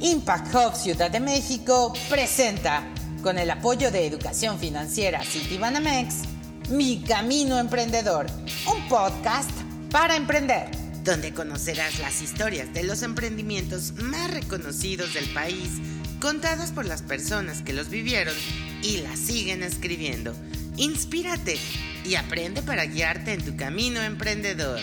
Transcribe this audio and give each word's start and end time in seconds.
Impact 0.00 0.54
Hub 0.54 0.76
Ciudad 0.76 1.10
de 1.10 1.18
México 1.18 1.92
presenta, 2.08 2.84
con 3.24 3.36
el 3.36 3.50
apoyo 3.50 3.90
de 3.90 4.06
Educación 4.06 4.60
Financiera 4.60 5.24
Citibanamex, 5.24 6.22
Mi 6.70 7.02
Camino 7.02 7.58
Emprendedor, 7.58 8.26
un 8.72 8.88
podcast 8.88 9.50
para 9.90 10.14
emprender, 10.14 10.70
donde 11.02 11.34
conocerás 11.34 11.98
las 11.98 12.22
historias 12.22 12.72
de 12.72 12.84
los 12.84 13.02
emprendimientos 13.02 13.94
más 13.94 14.30
reconocidos 14.30 15.12
del 15.12 15.28
país, 15.30 15.80
contadas 16.20 16.70
por 16.70 16.86
las 16.86 17.02
personas 17.02 17.62
que 17.62 17.72
los 17.72 17.88
vivieron 17.88 18.36
y 18.80 18.98
las 18.98 19.18
siguen 19.18 19.64
escribiendo. 19.64 20.36
Inspírate 20.76 21.58
y 22.04 22.14
aprende 22.14 22.62
para 22.62 22.86
guiarte 22.86 23.32
en 23.32 23.44
tu 23.44 23.56
camino 23.56 24.00
emprendedor. 24.00 24.78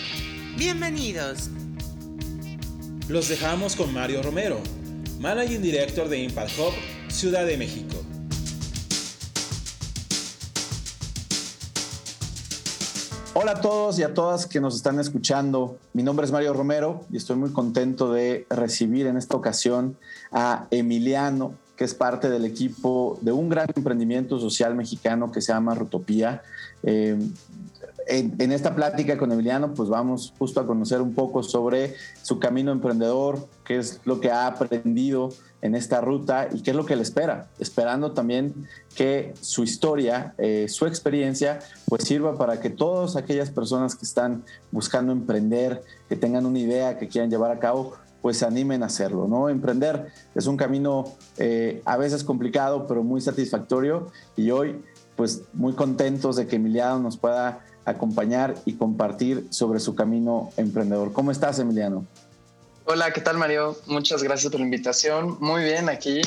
Bienvenidos. 0.56 1.50
Los 3.08 3.28
dejamos 3.28 3.74
con 3.74 3.92
Mario 3.92 4.22
Romero, 4.22 4.60
Managing 5.18 5.60
Director 5.60 6.08
de 6.08 6.22
Impact 6.22 6.52
Hub, 6.56 7.10
Ciudad 7.12 7.44
de 7.44 7.56
México. 7.56 7.96
Hola 13.34 13.52
a 13.52 13.60
todos 13.60 13.98
y 13.98 14.04
a 14.04 14.14
todas 14.14 14.46
que 14.46 14.60
nos 14.60 14.76
están 14.76 15.00
escuchando. 15.00 15.76
Mi 15.92 16.04
nombre 16.04 16.24
es 16.24 16.30
Mario 16.30 16.52
Romero 16.52 17.04
y 17.10 17.16
estoy 17.16 17.34
muy 17.34 17.50
contento 17.50 18.12
de 18.12 18.46
recibir 18.48 19.08
en 19.08 19.16
esta 19.16 19.36
ocasión 19.36 19.96
a 20.30 20.68
Emiliano, 20.70 21.54
que 21.76 21.82
es 21.82 21.94
parte 21.94 22.30
del 22.30 22.44
equipo 22.44 23.18
de 23.22 23.32
un 23.32 23.48
gran 23.48 23.66
emprendimiento 23.74 24.38
social 24.38 24.76
mexicano 24.76 25.32
que 25.32 25.40
se 25.40 25.52
llama 25.52 25.74
Rutopía. 25.74 26.42
Eh, 26.84 27.18
en, 28.06 28.34
en, 28.38 28.52
esta 28.52 28.74
plática 28.74 29.16
con 29.18 29.32
Emiliano, 29.32 29.74
pues 29.74 29.88
vamos 29.88 30.32
justo 30.38 30.60
a 30.60 30.66
conocer 30.66 31.00
un 31.00 31.14
poco 31.14 31.42
sobre 31.42 31.94
su 32.22 32.38
camino 32.38 32.72
emprendedor, 32.72 33.48
qué 33.64 33.78
es 33.78 34.00
lo 34.04 34.20
que 34.20 34.30
ha 34.30 34.46
aprendido 34.46 35.30
en 35.64 35.74
esta 35.74 36.02
ruta 36.02 36.48
y 36.52 36.62
qué 36.62 36.72
es 36.72 36.76
lo 36.76 36.84
que 36.84 36.94
le 36.94 37.02
espera, 37.02 37.48
esperando 37.58 38.12
también 38.12 38.68
que 38.94 39.32
su 39.40 39.64
historia, 39.64 40.34
eh, 40.36 40.66
su 40.68 40.84
experiencia, 40.86 41.60
pues 41.88 42.04
sirva 42.04 42.36
para 42.36 42.60
que 42.60 42.68
todas 42.68 43.16
aquellas 43.16 43.50
personas 43.50 43.94
que 43.94 44.04
están 44.04 44.44
buscando 44.70 45.10
emprender, 45.10 45.82
que 46.06 46.16
tengan 46.16 46.44
una 46.44 46.58
idea, 46.58 46.98
que 46.98 47.08
quieran 47.08 47.30
llevar 47.30 47.50
a 47.50 47.58
cabo, 47.58 47.94
pues 48.20 48.38
se 48.38 48.44
animen 48.44 48.82
a 48.82 48.86
hacerlo, 48.86 49.26
¿no? 49.26 49.48
Emprender 49.48 50.08
es 50.34 50.46
un 50.46 50.58
camino 50.58 51.04
eh, 51.38 51.80
a 51.86 51.96
veces 51.96 52.24
complicado, 52.24 52.86
pero 52.86 53.02
muy 53.02 53.22
satisfactorio 53.22 54.08
y 54.36 54.50
hoy, 54.50 54.82
pues 55.16 55.44
muy 55.54 55.72
contentos 55.72 56.36
de 56.36 56.46
que 56.46 56.56
Emiliano 56.56 56.98
nos 56.98 57.16
pueda 57.16 57.60
acompañar 57.84 58.54
y 58.64 58.74
compartir 58.74 59.46
sobre 59.50 59.80
su 59.80 59.94
camino 59.94 60.50
emprendedor. 60.56 61.12
¿Cómo 61.12 61.30
estás, 61.30 61.58
Emiliano? 61.58 62.06
Hola, 62.86 63.12
¿qué 63.12 63.20
tal, 63.20 63.38
Mario? 63.38 63.76
Muchas 63.86 64.22
gracias 64.22 64.50
por 64.50 64.60
la 64.60 64.66
invitación. 64.66 65.38
Muy 65.40 65.64
bien, 65.64 65.88
aquí, 65.88 66.20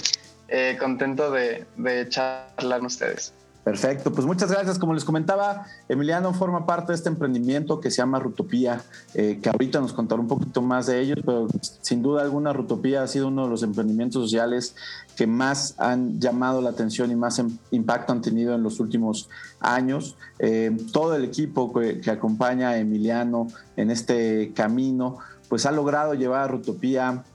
eh, 0.48 0.76
contento 0.80 1.32
de, 1.32 1.66
de 1.78 2.10
charlar 2.10 2.80
con 2.80 2.88
ustedes. 2.88 3.34
Perfecto, 3.68 4.14
pues 4.14 4.26
muchas 4.26 4.50
gracias. 4.50 4.80
Como 4.80 4.94
les 4.94 5.04
comentaba, 5.04 5.66
Emiliano 5.90 6.34
forma 6.34 6.66
parte 6.66 6.94
de 6.94 6.96
este 6.96 7.10
emprendimiento 7.10 7.82
que 7.82 7.92
se 7.92 7.98
llama 7.98 8.18
Rutopía, 8.18 8.82
eh, 9.14 9.40
que 9.44 9.50
ahorita 9.50 9.82
nos 9.82 9.92
contará 9.92 10.22
un 10.22 10.30
poquito 10.30 10.62
más 10.62 10.86
de 10.86 11.02
ellos, 11.02 11.18
pero 11.26 11.50
sin 11.82 12.02
duda 12.02 12.22
alguna 12.22 12.54
Rutopía 12.54 13.04
ha 13.04 13.08
sido 13.08 13.28
uno 13.28 13.44
de 13.44 13.50
los 13.50 13.64
emprendimientos 13.64 14.22
sociales 14.22 14.74
que 15.18 15.28
más 15.28 15.76
han 15.80 16.18
llamado 16.18 16.62
la 16.62 16.70
atención 16.70 17.12
y 17.12 17.18
más 17.18 17.44
impacto 17.72 18.14
han 18.14 18.22
tenido 18.22 18.56
en 18.56 18.64
los 18.64 18.80
últimos 18.80 19.30
años. 19.60 20.16
Eh, 20.40 20.72
todo 20.94 21.18
el 21.18 21.26
equipo 21.26 21.74
que, 21.74 22.10
acompaña 22.10 22.70
a 22.70 22.78
Emiliano 22.78 23.48
en 23.76 23.92
este 23.92 24.54
camino, 24.56 25.18
pues 25.50 25.66
ha 25.66 25.74
logrado 25.74 26.14
llevar 26.14 26.44
a 26.44 26.48
Rutopía 26.48 27.26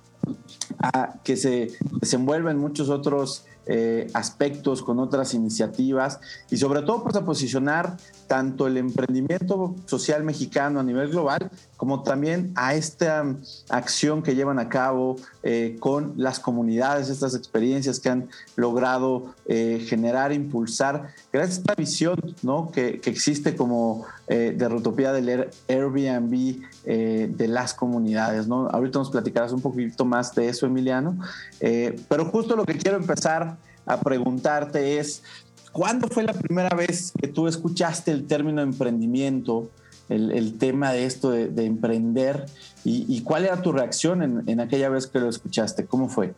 a 0.83 1.14
que 1.24 1.36
se 1.36 1.72
desenvuelva 2.00 2.50
en 2.50 2.56
muchos 2.56 2.89
otros 2.89 3.44
eh, 3.66 4.08
aspectos, 4.14 4.83
con 4.83 4.98
otras 4.98 5.34
iniciativas 5.34 6.20
y 6.50 6.56
sobre 6.56 6.83
todo 6.83 7.05
pues 7.05 7.14
a 7.17 7.24
posicionar 7.24 7.96
tanto 8.27 8.67
el 8.67 8.77
emprendimiento 8.77 9.77
social 9.86 10.24
mexicano 10.24 10.80
a 10.80 10.83
nivel 10.83 11.11
global 11.11 11.50
como 11.83 12.05
también 12.05 12.53
a 12.55 12.77
esta 12.77 13.27
acción 13.69 14.23
que 14.23 14.37
llevan 14.37 14.61
a 14.61 14.69
cabo 14.69 15.17
eh, 15.43 15.79
con 15.81 16.13
las 16.17 16.39
comunidades, 16.39 17.09
estas 17.09 17.35
experiencias 17.35 17.98
que 17.98 18.09
han 18.09 18.29
logrado 18.55 19.35
eh, 19.47 19.85
generar, 19.89 20.33
impulsar, 20.33 21.09
gracias 21.33 21.59
a 21.59 21.61
esta 21.63 21.75
visión 21.75 22.20
¿no? 22.43 22.70
que, 22.70 23.01
que 23.01 23.11
existe 23.11 23.57
como 23.57 24.07
eh, 24.29 24.55
de 24.57 24.69
Rutopía 24.69 25.13
del 25.13 25.51
Airbnb 25.67 26.61
de 26.85 27.48
las 27.48 27.75
comunidades. 27.75 28.47
¿no? 28.47 28.69
Ahorita 28.69 29.01
nos 29.01 29.11
platicarás 29.11 29.51
un 29.51 29.61
poquito 29.61 30.05
más 30.05 30.33
de 30.37 30.51
eso, 30.51 30.67
Emiliano, 30.67 31.19
pero 31.59 32.27
justo 32.27 32.55
lo 32.55 32.64
que 32.64 32.79
quiero 32.79 32.97
empezar 32.97 33.57
a 33.87 33.97
preguntarte 33.99 35.01
es, 35.01 35.25
¿Cuándo 35.73 36.07
fue 36.07 36.23
la 36.23 36.35
primera 36.35 36.77
vez 36.77 37.14
que 37.19 37.29
tú 37.29 37.49
escuchaste 37.49 38.11
el 38.11 38.27
término 38.27 38.61
emprendimiento, 38.61 39.70
el, 40.12 40.58
tema 40.58 40.92
de 40.92 41.06
esto 41.06 41.30
de, 41.30 41.64
emprender? 41.64 42.46
Y, 42.84 43.23
cuál 43.23 43.45
era 43.45 43.62
tu 43.62 43.73
reacción 43.73 44.23
en, 44.23 44.48
en, 44.48 44.61
aquella 44.61 44.89
vez 44.89 45.06
que 45.06 45.18
lo 45.18 45.28
escuchaste? 45.28 45.86
¿Cómo 45.86 46.08
fue? 46.08 46.34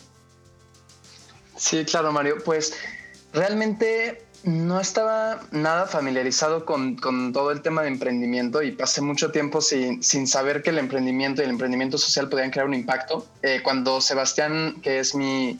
Sí, 1.56 1.84
claro, 1.84 2.12
Mario. 2.12 2.36
Pues 2.44 2.74
realmente 3.32 4.24
no 4.44 4.78
estaba 4.78 5.40
nada 5.52 5.86
familiarizado 5.86 6.66
con, 6.66 6.96
con 6.96 7.32
todo 7.32 7.50
el 7.50 7.62
tema 7.62 7.82
de 7.82 7.88
emprendimiento 7.88 8.62
y 8.62 8.72
pasé 8.72 9.00
mucho 9.00 9.30
tiempo 9.30 9.60
sin, 9.60 10.02
sin, 10.02 10.26
saber 10.26 10.62
que 10.62 10.70
el 10.70 10.78
emprendimiento 10.78 11.40
y 11.40 11.46
el 11.46 11.50
emprendimiento 11.50 11.96
social 11.96 12.28
podían 12.28 12.50
crear 12.50 12.66
un 12.66 12.74
impacto. 12.74 13.26
Eh, 13.42 13.60
cuando 13.64 14.00
Sebastián, 14.00 14.80
que 14.82 14.98
es 14.98 15.14
mi 15.14 15.58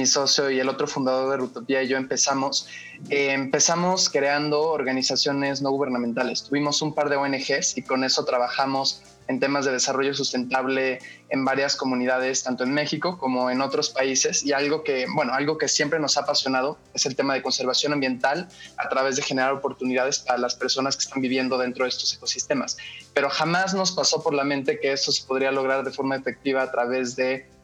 mi 0.00 0.06
socio 0.06 0.50
y 0.50 0.58
el 0.58 0.68
otro 0.70 0.86
fundador 0.86 1.30
de 1.30 1.36
Rutopía 1.36 1.82
y 1.82 1.88
yo 1.88 1.98
empezamos, 1.98 2.66
eh, 3.10 3.32
empezamos 3.32 4.08
creando 4.08 4.62
organizaciones 4.62 5.60
no 5.60 5.70
gubernamentales. 5.70 6.44
Tuvimos 6.44 6.80
un 6.80 6.94
par 6.94 7.10
de 7.10 7.16
ONGs 7.16 7.76
y 7.76 7.82
con 7.82 8.02
eso 8.02 8.24
trabajamos 8.24 9.02
en 9.28 9.38
temas 9.40 9.66
de 9.66 9.72
desarrollo 9.72 10.14
sustentable 10.14 11.00
en 11.28 11.44
varias 11.44 11.76
comunidades, 11.76 12.42
tanto 12.42 12.64
en 12.64 12.72
México 12.72 13.18
como 13.18 13.50
en 13.50 13.60
otros 13.60 13.90
países. 13.90 14.42
Y 14.42 14.52
algo 14.52 14.82
que, 14.82 15.04
bueno, 15.14 15.34
algo 15.34 15.58
que 15.58 15.68
siempre 15.68 16.00
nos 16.00 16.16
ha 16.16 16.22
apasionado 16.22 16.78
es 16.94 17.04
el 17.04 17.14
tema 17.14 17.34
de 17.34 17.42
conservación 17.42 17.92
ambiental 17.92 18.48
a 18.78 18.88
través 18.88 19.16
de 19.16 19.22
generar 19.22 19.52
oportunidades 19.52 20.18
para 20.20 20.38
las 20.38 20.54
personas 20.54 20.96
que 20.96 21.02
están 21.02 21.20
viviendo 21.20 21.58
dentro 21.58 21.84
de 21.84 21.90
estos 21.90 22.12
ecosistemas. 22.14 22.78
Pero 23.12 23.28
jamás 23.28 23.74
nos 23.74 23.92
pasó 23.92 24.22
por 24.22 24.32
la 24.32 24.44
mente 24.44 24.80
que 24.80 24.92
eso 24.92 25.12
se 25.12 25.24
podría 25.26 25.52
lograr 25.52 25.84
de 25.84 25.90
forma 25.90 26.16
efectiva 26.16 26.62
a 26.62 26.70
través 26.72 27.14
de 27.16 27.59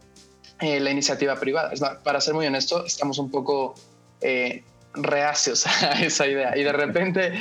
eh, 0.61 0.81
la 0.81 0.91
iniciativa 0.91 1.37
privada. 1.37 1.73
para 2.03 2.21
ser 2.21 2.35
muy 2.35 2.47
honesto, 2.47 2.85
estamos 2.87 3.19
un 3.19 3.31
poco 3.31 3.75
eh, 4.21 4.65
reacios 4.95 5.67
a 5.83 6.01
esa 6.03 6.27
idea. 6.27 6.57
Y 6.57 6.63
de 6.63 6.73
repente 6.73 7.33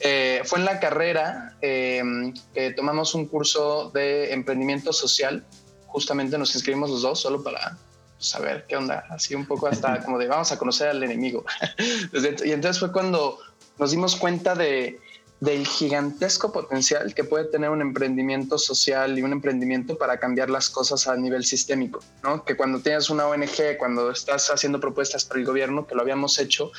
eh, 0.00 0.40
fue 0.44 0.58
en 0.58 0.64
la 0.64 0.80
carrera 0.80 1.56
que 1.60 2.72
tomamos 2.74 3.14
un 3.14 3.26
curso 3.26 3.90
de 3.90 4.32
emprendimiento 4.32 4.92
social. 4.92 5.44
Justamente 5.86 6.38
nos 6.38 6.54
inscribimos 6.54 6.90
los 6.90 7.02
dos 7.02 7.20
solo 7.20 7.42
para 7.42 7.76
saber 8.18 8.64
qué 8.68 8.76
onda, 8.76 9.04
así 9.10 9.34
un 9.34 9.46
poco 9.46 9.66
hasta 9.66 10.00
como 10.04 10.18
de 10.18 10.28
vamos 10.28 10.50
a 10.52 10.58
conocer 10.58 10.88
al 10.88 11.02
enemigo. 11.02 11.44
y 12.44 12.52
entonces 12.52 12.78
fue 12.78 12.90
cuando 12.92 13.38
nos 13.78 13.90
dimos 13.90 14.16
cuenta 14.16 14.54
de 14.54 14.98
del 15.42 15.66
gigantesco 15.66 16.52
potencial 16.52 17.14
que 17.14 17.24
puede 17.24 17.46
tener 17.46 17.68
un 17.70 17.80
emprendimiento 17.80 18.58
social 18.58 19.18
y 19.18 19.22
un 19.22 19.32
emprendimiento 19.32 19.98
para 19.98 20.18
cambiar 20.20 20.48
las 20.48 20.70
cosas 20.70 21.08
a 21.08 21.16
nivel 21.16 21.44
sistémico, 21.44 21.98
¿no? 22.22 22.44
Que 22.44 22.56
cuando 22.56 22.78
tienes 22.78 23.10
una 23.10 23.26
ONG, 23.26 23.76
cuando 23.76 24.12
estás 24.12 24.50
haciendo 24.50 24.78
propuestas 24.78 25.24
para 25.24 25.40
el 25.40 25.46
gobierno, 25.46 25.84
que 25.84 25.96
lo 25.96 26.02
habíamos 26.02 26.38
hecho, 26.38 26.70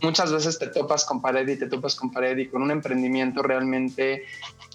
muchas 0.00 0.32
veces 0.32 0.60
te 0.60 0.68
topas 0.68 1.04
con 1.04 1.20
pared 1.20 1.48
y 1.48 1.58
te 1.58 1.66
topas 1.66 1.96
con 1.96 2.12
pared 2.12 2.38
y 2.38 2.46
con 2.46 2.62
un 2.62 2.70
emprendimiento 2.70 3.42
realmente 3.42 4.22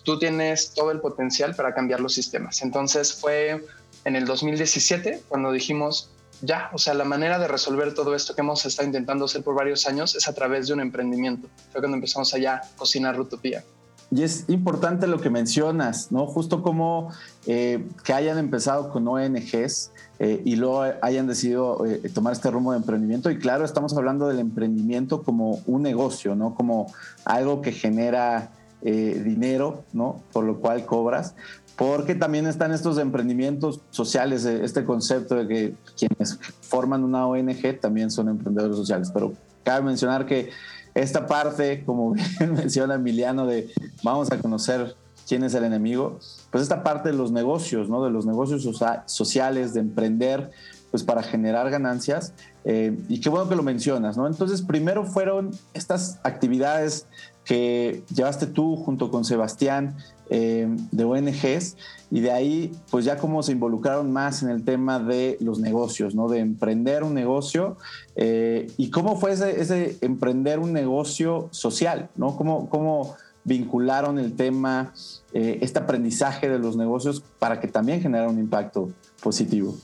tú 0.03 0.19
tienes 0.19 0.73
todo 0.73 0.91
el 0.91 0.99
potencial 0.99 1.55
para 1.55 1.73
cambiar 1.73 2.01
los 2.01 2.13
sistemas. 2.13 2.61
Entonces 2.61 3.13
fue 3.13 3.63
en 4.03 4.17
el 4.17 4.25
2017 4.25 5.21
cuando 5.29 5.53
dijimos, 5.53 6.11
ya, 6.41 6.69
o 6.73 6.77
sea, 6.77 6.93
la 6.93 7.05
manera 7.05 7.39
de 7.39 7.47
resolver 7.47 7.93
todo 7.93 8.15
esto 8.15 8.35
que 8.35 8.41
hemos 8.41 8.65
estado 8.65 8.87
intentando 8.87 9.25
hacer 9.25 9.43
por 9.43 9.55
varios 9.55 9.87
años 9.87 10.15
es 10.15 10.27
a 10.27 10.33
través 10.33 10.67
de 10.67 10.73
un 10.73 10.81
emprendimiento. 10.81 11.47
Fue 11.71 11.81
cuando 11.81 11.95
empezamos 11.95 12.33
allá 12.33 12.55
a 12.55 12.77
cocinar 12.77 13.15
Rutopía. 13.15 13.63
Y 14.11 14.23
es 14.23 14.45
importante 14.47 15.05
lo 15.05 15.19
que 15.19 15.29
mencionas, 15.29 16.11
¿no? 16.11 16.25
Justo 16.25 16.63
como 16.63 17.11
eh, 17.45 17.87
que 18.03 18.13
hayan 18.13 18.39
empezado 18.39 18.89
con 18.89 19.07
ONGs 19.07 19.91
eh, 20.17 20.41
y 20.43 20.55
luego 20.55 20.83
hayan 21.01 21.27
decidido 21.27 21.85
eh, 21.85 22.09
tomar 22.11 22.33
este 22.33 22.49
rumbo 22.49 22.71
de 22.71 22.77
emprendimiento. 22.77 23.29
Y 23.29 23.37
claro, 23.37 23.65
estamos 23.65 23.95
hablando 23.95 24.27
del 24.27 24.39
emprendimiento 24.39 25.21
como 25.21 25.61
un 25.67 25.83
negocio, 25.83 26.35
¿no? 26.35 26.55
Como 26.55 26.91
algo 27.25 27.61
que 27.61 27.71
genera 27.71 28.51
dinero, 28.81 29.83
¿no? 29.91 30.23
Por 30.31 30.45
lo 30.45 30.61
cual 30.61 30.85
cobras 30.85 31.35
porque 31.79 32.13
también 32.13 32.45
están 32.45 32.73
estos 32.73 32.97
emprendimientos 32.97 33.79
sociales, 33.89 34.45
eh, 34.45 34.65
este 34.65 34.83
concepto 34.83 35.35
de 35.35 35.47
que 35.47 35.73
quienes 35.97 36.37
forman 36.59 37.05
una 37.05 37.25
ONG 37.25 37.79
también 37.79 38.11
son 38.11 38.27
emprendedores 38.27 38.75
sociales, 38.75 39.09
pero 39.13 39.31
cabe 39.63 39.85
mencionar 39.85 40.25
que 40.25 40.49
esta 40.93 41.25
parte, 41.25 41.85
como 41.85 42.11
bien 42.39 42.53
menciona 42.53 42.95
Emiliano, 42.95 43.47
de 43.47 43.69
vamos 44.03 44.29
a 44.29 44.39
conocer 44.39 44.93
quién 45.25 45.43
es 45.43 45.53
el 45.53 45.63
enemigo, 45.63 46.19
pues 46.51 46.63
esta 46.63 46.83
parte 46.83 47.11
de 47.11 47.15
los 47.15 47.31
negocios, 47.31 47.87
¿no? 47.87 48.03
De 48.03 48.11
los 48.11 48.25
negocios 48.25 48.67
sociales, 49.05 49.73
de 49.73 49.79
emprender, 49.79 50.51
pues 50.91 51.03
para 51.03 51.23
generar 51.23 51.69
ganancias. 51.69 52.33
Eh, 52.65 52.97
y 53.07 53.21
qué 53.21 53.29
bueno 53.29 53.47
que 53.47 53.55
lo 53.55 53.63
mencionas, 53.63 54.17
¿no? 54.17 54.27
Entonces, 54.27 54.61
primero 54.63 55.05
fueron 55.05 55.51
estas 55.73 56.19
actividades 56.23 57.05
que 57.45 58.03
llevaste 58.13 58.47
tú 58.47 58.75
junto 58.75 59.09
con 59.09 59.23
Sebastián 59.23 59.95
eh, 60.29 60.67
de 60.91 61.03
ONGs 61.03 61.75
y 62.11 62.21
de 62.21 62.31
ahí 62.31 62.71
pues 62.89 63.05
ya 63.05 63.17
como 63.17 63.43
se 63.43 63.51
involucraron 63.51 64.11
más 64.11 64.43
en 64.43 64.49
el 64.49 64.63
tema 64.63 64.99
de 64.99 65.37
los 65.39 65.59
negocios, 65.59 66.15
¿no? 66.15 66.27
De 66.27 66.39
emprender 66.39 67.03
un 67.03 67.13
negocio 67.13 67.77
eh, 68.15 68.71
y 68.77 68.89
cómo 68.89 69.19
fue 69.19 69.31
ese, 69.31 69.97
emprender 70.01 70.59
un 70.59 70.73
negocio 70.73 71.49
social, 71.51 72.09
¿no? 72.15 72.35
¿Cómo, 72.35 72.69
cómo 72.69 73.15
vincularon 73.43 74.19
el 74.19 74.35
tema, 74.35 74.93
este 75.33 75.79
aprendizaje 75.79 76.49
de 76.49 76.59
los 76.59 76.75
negocios 76.75 77.23
para 77.39 77.59
que 77.59 77.67
también 77.67 78.01
generara 78.01 78.29
un 78.29 78.37
impacto 78.37 78.91
positivo? 79.23 79.75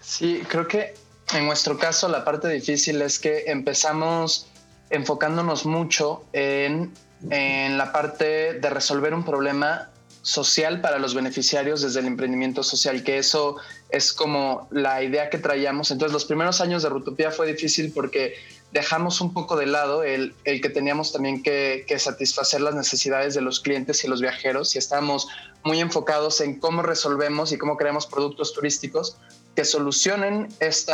Sí, 0.00 0.40
creo 0.48 0.66
que 0.68 0.94
en 1.34 1.46
nuestro 1.46 1.76
caso 1.76 2.08
la 2.08 2.24
parte 2.24 2.48
difícil 2.48 3.02
es 3.02 3.18
que 3.18 3.44
empezamos 3.48 4.46
enfocándonos 4.90 5.66
mucho 5.66 6.24
en, 6.32 6.92
la 7.22 7.92
parte 7.92 8.54
de 8.54 8.70
resolver 8.70 9.14
un 9.14 9.24
problema 9.24 9.90
social 10.26 10.80
para 10.80 10.98
los 10.98 11.14
beneficiarios 11.14 11.82
desde 11.82 12.00
el 12.00 12.06
emprendimiento 12.06 12.64
social, 12.64 13.04
que 13.04 13.16
eso 13.16 13.56
es 13.90 14.12
como 14.12 14.66
la 14.72 15.02
idea 15.04 15.30
que 15.30 15.38
traíamos. 15.38 15.92
Entonces 15.92 16.12
los 16.12 16.24
primeros 16.24 16.60
años 16.60 16.82
de 16.82 16.88
Rutopía 16.88 17.30
fue 17.30 17.46
difícil 17.46 17.92
porque 17.92 18.34
dejamos 18.72 19.20
un 19.20 19.32
poco 19.32 19.56
de 19.56 19.66
lado 19.66 20.02
el, 20.02 20.34
que 20.44 20.68
teníamos 20.68 21.12
también 21.12 21.44
que, 21.44 21.84
que, 21.86 22.00
satisfacer 22.00 22.60
las 22.60 22.74
necesidades 22.74 23.34
de 23.34 23.40
los 23.40 23.60
clientes 23.60 24.04
y 24.04 24.08
los 24.08 24.20
viajeros 24.20 24.74
y 24.74 24.78
estábamos 24.78 25.28
muy 25.62 25.78
enfocados 25.78 26.40
en 26.40 26.58
cómo 26.58 26.82
resolvemos 26.82 27.52
y 27.52 27.58
cómo 27.58 27.76
creamos 27.76 28.06
productos 28.06 28.52
turísticos 28.52 29.16
que 29.56 29.64
solucionen 29.64 30.48
este, 30.60 30.84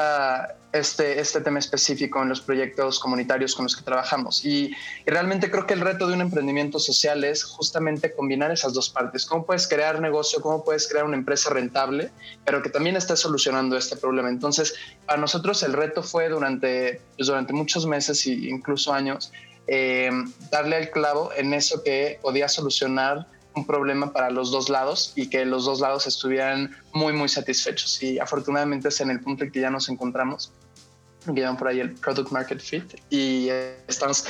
este 0.73 1.41
tema 1.41 1.59
específico 1.59 2.23
en 2.23 2.29
los 2.29 2.41
proyectos 2.41 3.01
comunitarios 3.01 3.57
con 3.57 3.65
los 3.65 3.75
que 3.77 3.83
trabajamos. 3.83 4.45
Y, 4.45 4.71
realmente 5.05 5.51
creo 5.51 5.67
que 5.67 5.75
el 5.75 5.81
reto 5.81 6.07
de 6.07 6.15
un 6.15 6.21
emprendimiento 6.21 6.79
social 6.79 7.25
es 7.25 7.43
justamente 7.43 8.15
combinar 8.15 8.53
esas 8.53 8.73
dos 8.73 8.89
partes. 8.89 9.27
¿Cómo 9.27 9.45
puedes 9.45 9.67
crear 9.67 10.01
negocio? 10.01 10.41
¿Cómo 10.41 10.65
puedes 10.65 10.87
crear 10.87 11.05
una 11.05 11.17
empresa 11.17 11.51
rentable, 11.51 12.13
pero 12.45 12.63
que 12.63 12.71
también 12.71 12.95
esté 12.95 13.17
solucionando 13.17 13.77
este 13.77 13.97
problema? 13.97 14.29
Entonces, 14.29 14.75
para 15.07 15.21
nosotros 15.21 15.61
el 15.65 15.73
reto 15.73 16.05
fue 16.05 16.29
durante, 16.29 17.01
pues, 17.17 17.27
durante 17.27 17.53
muchos 17.53 17.85
meses 17.85 18.25
e 18.27 18.31
incluso 18.31 18.93
años 18.93 19.33
eh, 19.67 20.11
darle 20.51 20.79
el 20.79 20.91
clavo 20.91 21.31
en 21.37 21.53
eso 21.53 21.83
que 21.83 22.21
podía 22.23 22.49
solucionar 22.49 23.27
un 23.55 23.67
problema 23.67 24.13
para 24.13 24.31
los 24.31 24.51
dos 24.51 24.69
lados 24.69 25.13
y 25.15 25.29
que 25.29 25.45
los 25.45 25.65
dos 25.65 25.81
lados 25.81 26.07
estuvieran 26.07 26.75
muy, 26.93 27.13
muy 27.13 27.29
satisfechos. 27.29 28.03
Y 28.03 28.19
afortunadamente 28.19 28.89
es 28.89 29.01
en 29.01 29.11
el 29.11 29.21
punto 29.21 29.45
en 29.45 29.53
que 29.53 29.61
ya 29.61 29.71
nos 29.71 29.89
encontramos. 29.89 30.53
Quedan 31.35 31.57
por 31.57 31.69
ahí 31.69 31.81
el 31.81 31.95
product 31.95 32.33
market 32.33 32.61
fit 32.61 32.95
y 33.09 33.49
estamos 33.87 34.25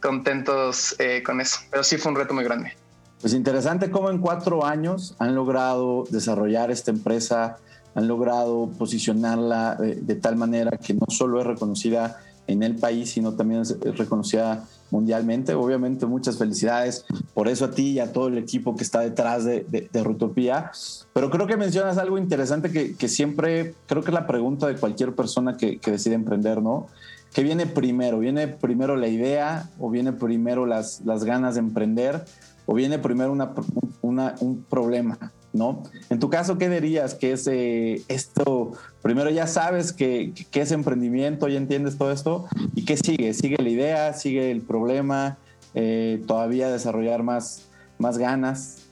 contentos 0.00 0.94
eh, 0.98 1.22
con 1.24 1.40
eso. 1.40 1.58
Pero 1.70 1.82
sí 1.82 1.96
fue 1.96 2.12
un 2.12 2.18
reto 2.18 2.34
muy 2.34 2.44
grande. 2.44 2.72
Pues 3.20 3.32
interesante 3.32 3.90
cómo 3.90 4.10
en 4.10 4.18
cuatro 4.18 4.64
años 4.64 5.16
han 5.18 5.34
logrado 5.34 6.04
desarrollar 6.10 6.70
esta 6.70 6.90
empresa, 6.90 7.56
han 7.94 8.06
logrado 8.06 8.70
posicionarla 8.78 9.74
de, 9.74 9.96
de 9.96 10.14
tal 10.14 10.36
manera 10.36 10.76
que 10.76 10.94
no 10.94 11.06
solo 11.08 11.40
es 11.40 11.46
reconocida 11.46 12.20
en 12.46 12.62
el 12.62 12.76
país, 12.76 13.10
sino 13.10 13.34
también 13.34 13.62
es 13.62 13.76
reconocida 13.80 14.64
mundialmente. 14.90 15.54
Obviamente 15.54 16.06
muchas 16.06 16.38
felicidades 16.38 17.04
por 17.34 17.48
eso 17.48 17.66
a 17.66 17.70
ti 17.70 17.92
y 17.92 18.00
a 18.00 18.12
todo 18.12 18.28
el 18.28 18.38
equipo 18.38 18.76
que 18.76 18.84
está 18.84 19.00
detrás 19.00 19.44
de, 19.44 19.64
de, 19.68 20.04
Rutopía. 20.04 20.70
Pero 21.12 21.30
creo 21.30 21.46
que 21.46 21.56
mencionas 21.56 21.98
algo 21.98 22.18
interesante 22.18 22.70
que, 22.70 23.08
siempre, 23.08 23.74
creo 23.86 24.02
que 24.02 24.10
es 24.10 24.14
la 24.14 24.26
pregunta 24.26 24.66
de 24.66 24.76
cualquier 24.76 25.14
persona 25.14 25.56
que, 25.56 25.80
decide 25.84 26.14
emprender, 26.14 26.62
¿no? 26.62 26.86
¿Qué 27.32 27.42
viene 27.42 27.66
primero? 27.66 28.18
¿Viene 28.18 28.48
primero 28.48 28.96
la 28.96 29.08
idea 29.08 29.68
o 29.78 29.90
viene 29.90 30.12
primero 30.12 30.64
las, 30.64 31.02
las 31.04 31.24
ganas 31.24 31.54
de 31.54 31.60
emprender 31.60 32.24
o 32.64 32.74
viene 32.74 32.98
primero 32.98 33.32
una, 33.32 34.34
un 34.40 34.64
problema? 34.68 35.32
¿No? 35.52 35.82
En 36.10 36.20
tu 36.20 36.30
caso, 36.30 36.58
¿qué 36.58 36.68
dirías 36.68 37.14
que 37.14 37.32
es 37.32 37.46
eh, 37.46 38.02
esto? 38.08 38.72
Primero 39.02 39.30
ya 39.30 39.46
sabes 39.46 39.92
que, 39.92 40.32
es 40.52 40.72
emprendimiento, 40.72 41.48
ya 41.48 41.58
entiendes 41.58 41.96
todo 41.98 42.12
esto, 42.12 42.48
¿y 42.74 42.84
qué 42.84 42.96
sigue? 42.96 43.32
¿Sigue 43.34 43.56
la 43.62 43.68
idea? 43.68 44.12
¿Sigue 44.12 44.50
el 44.50 44.62
problema? 44.62 45.38
Eh, 45.74 46.22
¿Todavía 46.26 46.70
desarrollar 46.70 47.22
más, 47.22 47.68
más 47.98 48.18
ganas? 48.18 48.84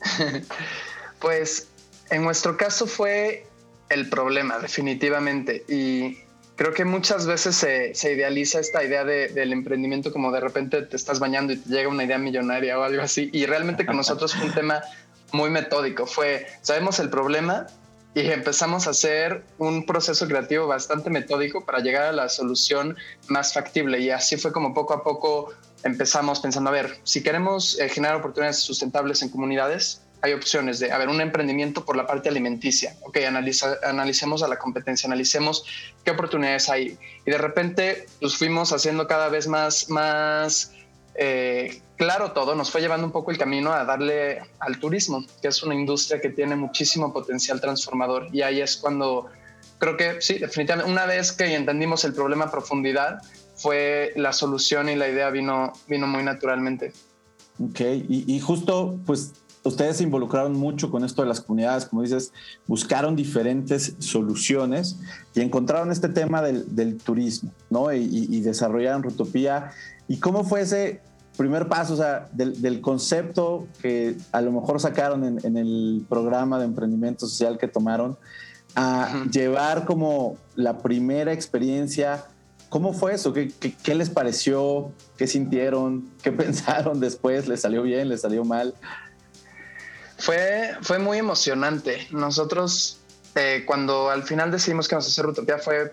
pues 1.20 1.68
en 2.10 2.22
nuestro 2.24 2.56
caso 2.56 2.86
fue 2.86 3.46
el 3.88 4.08
problema, 4.08 4.58
definitivamente, 4.58 5.64
y 5.68 6.18
creo 6.56 6.74
que 6.74 6.84
muchas 6.84 7.26
veces 7.26 7.56
se, 7.56 8.12
idealiza 8.12 8.60
esta 8.60 8.84
idea 8.84 9.04
del 9.04 9.52
emprendimiento 9.52 10.12
como 10.12 10.30
de 10.30 10.40
repente 10.40 10.82
te 10.82 10.96
estás 10.96 11.18
bañando 11.18 11.52
y 11.52 11.56
te 11.56 11.68
llega 11.68 11.88
una 11.88 12.04
idea 12.04 12.18
millonaria 12.18 12.78
o 12.78 12.82
algo 12.82 13.02
así. 13.02 13.30
Y 13.32 13.46
realmente 13.46 13.86
con 13.86 13.96
nosotros 14.02 14.34
fue 14.34 14.46
un 14.46 14.54
tema 14.54 14.82
muy 15.32 15.50
metódico. 15.50 16.06
Fue, 16.06 16.46
sabemos 16.60 16.98
el 16.98 17.10
problema 17.10 17.66
y 18.14 18.20
empezamos 18.30 18.86
a 18.86 18.90
hacer 18.90 19.42
un 19.58 19.86
proceso 19.86 20.26
creativo 20.26 20.66
bastante 20.66 21.08
metódico 21.10 21.64
para 21.64 21.80
llegar 21.80 22.04
a 22.04 22.12
la 22.12 22.28
solución 22.28 22.96
más 23.28 23.54
factible. 23.54 24.00
Y 24.00 24.10
así 24.10 24.36
fue 24.36 24.52
como 24.52 24.74
poco 24.74 24.94
a 24.94 25.02
poco 25.02 25.52
empezamos 25.82 26.40
pensando, 26.40 26.70
a 26.70 26.72
ver, 26.72 26.98
si 27.04 27.22
queremos 27.22 27.78
eh, 27.80 27.88
generar 27.88 28.16
oportunidades 28.16 28.58
sustentables 28.58 29.22
en 29.22 29.30
comunidades, 29.30 30.02
hay 30.22 30.34
opciones 30.34 30.78
de, 30.78 30.92
a 30.92 30.98
ver, 30.98 31.08
un 31.08 31.20
emprendimiento 31.20 31.84
por 31.84 31.96
la 31.96 32.06
parte 32.06 32.28
alimenticia. 32.28 32.94
Ok, 33.02 33.18
analiza, 33.26 33.78
analicemos 33.82 34.44
a 34.44 34.48
la 34.48 34.56
competencia, 34.56 35.08
analicemos 35.08 35.64
qué 36.04 36.12
oportunidades 36.12 36.68
hay. 36.68 36.96
Y 37.26 37.30
de 37.30 37.38
repente, 37.38 38.06
pues 38.20 38.36
fuimos 38.36 38.72
haciendo 38.72 39.08
cada 39.08 39.28
vez 39.28 39.48
más, 39.48 39.90
más 39.90 40.72
eh, 41.14 41.82
claro 41.96 42.32
todo, 42.32 42.54
nos 42.54 42.70
fue 42.70 42.80
llevando 42.80 43.06
un 43.06 43.12
poco 43.12 43.30
el 43.30 43.38
camino 43.38 43.72
a 43.72 43.84
darle 43.84 44.40
al 44.60 44.78
turismo, 44.78 45.24
que 45.40 45.48
es 45.48 45.62
una 45.62 45.74
industria 45.74 46.20
que 46.20 46.30
tiene 46.30 46.56
muchísimo 46.56 47.12
potencial 47.12 47.60
transformador. 47.60 48.28
Y 48.32 48.42
ahí 48.42 48.60
es 48.60 48.76
cuando 48.76 49.26
creo 49.78 49.96
que 49.96 50.20
sí, 50.20 50.38
definitivamente, 50.38 50.90
una 50.90 51.06
vez 51.06 51.32
que 51.32 51.54
entendimos 51.54 52.04
el 52.04 52.14
problema 52.14 52.46
a 52.46 52.50
profundidad, 52.50 53.20
fue 53.56 54.12
la 54.16 54.32
solución 54.32 54.88
y 54.88 54.96
la 54.96 55.08
idea 55.08 55.30
vino, 55.30 55.72
vino 55.86 56.06
muy 56.06 56.22
naturalmente. 56.22 56.92
Ok, 57.60 57.80
y, 58.08 58.40
justo 58.40 58.98
pues 59.04 59.34
ustedes 59.62 59.98
se 59.98 60.02
involucraron 60.02 60.54
mucho 60.54 60.90
con 60.90 61.04
esto 61.04 61.22
de 61.22 61.28
las 61.28 61.40
comunidades, 61.40 61.84
como 61.86 62.02
dices, 62.02 62.32
buscaron 62.66 63.14
diferentes 63.14 63.94
soluciones 63.98 64.98
y 65.34 65.40
encontraron 65.40 65.92
este 65.92 66.08
tema 66.08 66.42
del, 66.42 66.96
turismo, 66.96 67.52
¿no? 67.70 67.92
Y, 67.92 68.40
desarrollaron 68.40 69.02
Rutopía 69.02 69.70
¿Y 70.08 70.18
cómo 70.18 70.44
fue 70.44 70.60
primer 71.36 71.68
paso, 71.68 71.94
o 71.94 71.96
sea, 71.96 72.28
del, 72.32 72.80
concepto 72.80 73.66
que 73.80 74.16
a 74.32 74.40
lo 74.40 74.52
mejor 74.52 74.80
sacaron 74.80 75.38
en, 75.42 75.56
el 75.56 76.04
programa 76.08 76.58
de 76.58 76.64
emprendimiento 76.64 77.26
social 77.26 77.58
que 77.58 77.68
tomaron, 77.68 78.18
a 78.74 79.24
llevar 79.30 79.84
como 79.84 80.36
la 80.56 80.78
primera 80.78 81.32
experiencia? 81.32 82.26
¿Cómo 82.68 82.94
fue 82.94 83.14
eso? 83.14 83.32
¿Qué, 83.32 83.52
qué, 83.82 83.94
les 83.94 84.08
pareció? 84.08 84.92
¿Qué 85.16 85.26
sintieron? 85.26 86.10
¿Qué 86.22 86.32
pensaron 86.32 87.00
después? 87.00 87.48
¿Les 87.48 87.60
salió 87.60 87.82
bien? 87.82 88.08
¿Les 88.08 88.22
salió 88.22 88.44
mal? 88.44 88.74
Fue, 90.16 90.70
fue 90.80 90.98
muy 90.98 91.18
emocionante. 91.18 92.06
Nosotros, 92.12 93.00
eh, 93.34 93.64
cuando 93.66 94.08
al 94.10 94.22
final 94.22 94.50
decidimos 94.50 94.88
que 94.88 94.94
nos 94.94 95.06
hacer 95.06 95.26
Utopía, 95.26 95.58
fue 95.58 95.92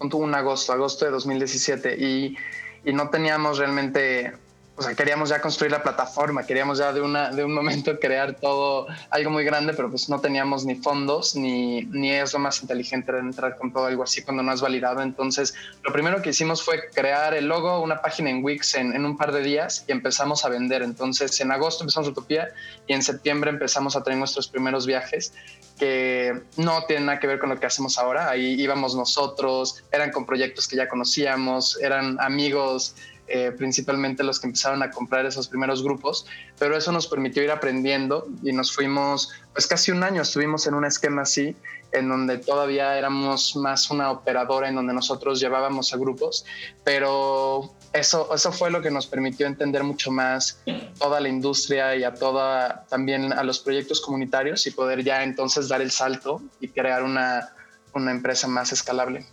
un 0.00 0.34
agosto, 0.34 0.72
agosto 0.72 1.04
de 1.04 1.10
2017. 1.10 1.96
Y 1.98 2.36
y 2.84 2.92
no 2.92 3.10
teníamos 3.10 3.58
realmente, 3.58 4.32
o 4.80 4.82
sea, 4.82 4.94
queríamos 4.94 5.28
ya 5.28 5.42
construir 5.42 5.70
la 5.72 5.82
plataforma, 5.82 6.46
queríamos 6.46 6.78
ya 6.78 6.90
de, 6.90 7.02
una, 7.02 7.30
de 7.30 7.44
un 7.44 7.52
momento 7.52 7.98
crear 8.00 8.34
todo, 8.34 8.86
algo 9.10 9.30
muy 9.30 9.44
grande, 9.44 9.74
pero 9.74 9.90
pues 9.90 10.08
no 10.08 10.20
teníamos 10.20 10.64
ni 10.64 10.74
fondos, 10.74 11.36
ni, 11.36 11.82
ni 11.82 12.12
es 12.12 12.32
lo 12.32 12.38
más 12.38 12.62
inteligente 12.62 13.12
de 13.12 13.18
entrar 13.18 13.58
con 13.58 13.74
todo 13.74 13.84
algo 13.84 14.02
así 14.02 14.22
cuando 14.22 14.42
no 14.42 14.50
has 14.50 14.62
validado. 14.62 15.02
Entonces, 15.02 15.54
lo 15.82 15.92
primero 15.92 16.22
que 16.22 16.30
hicimos 16.30 16.62
fue 16.62 16.88
crear 16.94 17.34
el 17.34 17.46
logo, 17.46 17.82
una 17.82 18.00
página 18.00 18.30
en 18.30 18.42
Wix 18.42 18.74
en, 18.74 18.94
en 18.94 19.04
un 19.04 19.18
par 19.18 19.32
de 19.32 19.42
días 19.42 19.84
y 19.86 19.92
empezamos 19.92 20.46
a 20.46 20.48
vender. 20.48 20.80
Entonces, 20.80 21.38
en 21.42 21.52
agosto 21.52 21.84
empezamos 21.84 22.08
Utopía 22.08 22.48
y 22.86 22.94
en 22.94 23.02
septiembre 23.02 23.50
empezamos 23.50 23.96
a 23.96 24.02
tener 24.02 24.18
nuestros 24.18 24.48
primeros 24.48 24.86
viajes 24.86 25.34
que 25.78 26.40
no 26.56 26.84
tienen 26.84 27.04
nada 27.04 27.20
que 27.20 27.26
ver 27.26 27.38
con 27.38 27.50
lo 27.50 27.60
que 27.60 27.66
hacemos 27.66 27.98
ahora. 27.98 28.30
Ahí 28.30 28.58
íbamos 28.58 28.94
nosotros, 28.94 29.84
eran 29.92 30.10
con 30.10 30.24
proyectos 30.24 30.66
que 30.66 30.76
ya 30.76 30.88
conocíamos, 30.88 31.78
eran 31.82 32.18
amigos 32.18 32.96
eh, 33.32 33.52
principalmente 33.56 34.24
los 34.24 34.40
que 34.40 34.48
empezaron 34.48 34.82
a 34.82 34.90
comprar 34.90 35.24
esos 35.24 35.46
primeros 35.46 35.84
grupos, 35.84 36.26
pero 36.58 36.76
eso 36.76 36.90
nos 36.90 37.06
permitió 37.06 37.44
ir 37.44 37.52
aprendiendo 37.52 38.26
y 38.42 38.52
nos 38.52 38.74
fuimos, 38.74 39.30
pues 39.52 39.68
casi 39.68 39.92
un 39.92 40.02
año 40.02 40.22
estuvimos 40.22 40.66
en 40.66 40.74
un 40.74 40.84
esquema 40.84 41.22
así, 41.22 41.54
en 41.92 42.08
donde 42.08 42.38
todavía 42.38 42.98
éramos 42.98 43.54
más 43.54 43.88
una 43.92 44.10
operadora, 44.10 44.68
en 44.68 44.74
donde 44.74 44.92
nosotros 44.92 45.38
llevábamos 45.38 45.94
a 45.94 45.96
grupos, 45.96 46.44
pero 46.82 47.72
eso, 47.92 48.34
eso 48.34 48.50
fue 48.50 48.68
lo 48.72 48.82
que 48.82 48.90
nos 48.90 49.06
permitió 49.06 49.46
entender 49.46 49.84
mucho 49.84 50.10
más 50.10 50.60
toda 50.98 51.20
la 51.20 51.28
industria 51.28 51.94
y 51.94 52.02
a 52.02 52.14
toda, 52.14 52.84
también 52.88 53.32
a 53.32 53.44
los 53.44 53.60
proyectos 53.60 54.00
comunitarios 54.00 54.66
y 54.66 54.72
poder 54.72 55.04
ya 55.04 55.22
entonces 55.22 55.68
dar 55.68 55.82
el 55.82 55.92
salto 55.92 56.42
y 56.60 56.66
crear 56.66 57.04
una, 57.04 57.54
una 57.94 58.10
empresa 58.10 58.48
más 58.48 58.72
escalable. 58.72 59.24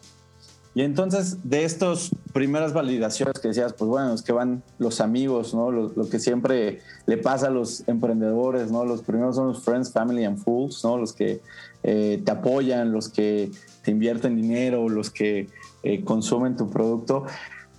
Y 0.78 0.84
entonces, 0.84 1.40
de 1.50 1.64
estas 1.64 2.12
primeras 2.34 2.72
validaciones 2.72 3.40
que 3.40 3.48
decías, 3.48 3.74
pues 3.74 3.90
bueno, 3.90 4.14
es 4.14 4.22
que 4.22 4.32
van 4.32 4.62
los 4.78 5.02
amigos, 5.02 5.56
¿no? 5.56 5.72
Lo, 5.72 6.08
que 6.08 6.20
siempre 6.20 6.82
le 7.08 7.18
pasa 7.18 7.48
a 7.48 7.50
los 7.50 7.82
emprendedores, 7.88 8.70
¿no? 8.70 8.86
Los 8.86 9.02
primeros 9.02 9.38
son 9.38 9.48
los 9.48 9.64
friends, 9.64 9.92
family 9.92 10.24
and 10.24 10.38
fools, 10.38 10.84
¿no? 10.84 11.00
Los 11.00 11.14
que 11.14 11.42
eh, 11.82 12.22
te 12.24 12.32
apoyan, 12.32 12.92
los 12.92 13.10
que 13.10 13.50
te 13.84 13.90
invierten 13.90 14.36
dinero, 14.36 14.88
los 14.88 15.10
que 15.10 15.48
eh, 15.82 16.04
consumen 16.04 16.56
tu 16.56 16.70
producto. 16.70 17.26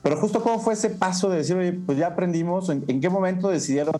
Pero 0.03 0.17
justo 0.17 0.43
cómo 0.43 0.59
fue 0.59 0.75
ese 0.75 0.91
paso 0.91 1.31
de 1.31 1.37
decir, 1.37 1.55
oye, 1.55 1.75
pues 1.75 1.99
ya 1.99 2.09
aprendimos, 2.09 2.69
¿en, 2.69 3.01
qué 3.01 3.09
momento 3.09 3.49
decidieron, 3.49 3.95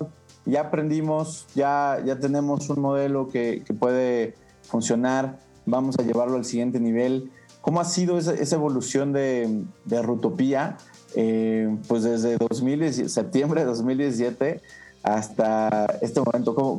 ya 0.45 0.63
aprendimos, 0.63 1.47
ya, 1.55 2.03
ya 2.05 2.19
tenemos 2.19 2.69
un 2.69 2.81
modelo 2.81 3.29
que, 3.29 3.63
que 3.65 3.75
puede 3.75 4.35
funcionar, 4.63 5.39
vamos 5.67 5.97
a 6.01 6.03
llevarlo 6.03 6.37
al 6.37 6.45
siguiente 6.45 6.81
nivel? 6.81 7.31
¿Cómo 7.69 7.83
ha 7.83 7.85
sido 7.85 8.17
esa, 8.17 8.55
evolución 8.55 9.13
de, 9.13 9.63
de 9.85 10.01
Rutopía? 10.01 10.79
Eh, 11.15 11.69
pues 11.87 12.03
desde 12.03 12.39
2000, 12.39 13.11
septiembre 13.11 13.61
de 13.61 13.67
2017 13.67 14.63
hasta 15.03 15.85
este 16.01 16.19
momento. 16.19 16.79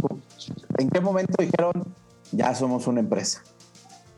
en 0.79 0.89
qué 0.89 0.99
momento 0.99 1.35
dijeron 1.37 1.93
ya 2.31 2.55
somos 2.55 2.87
una 2.87 3.01
empresa? 3.01 3.43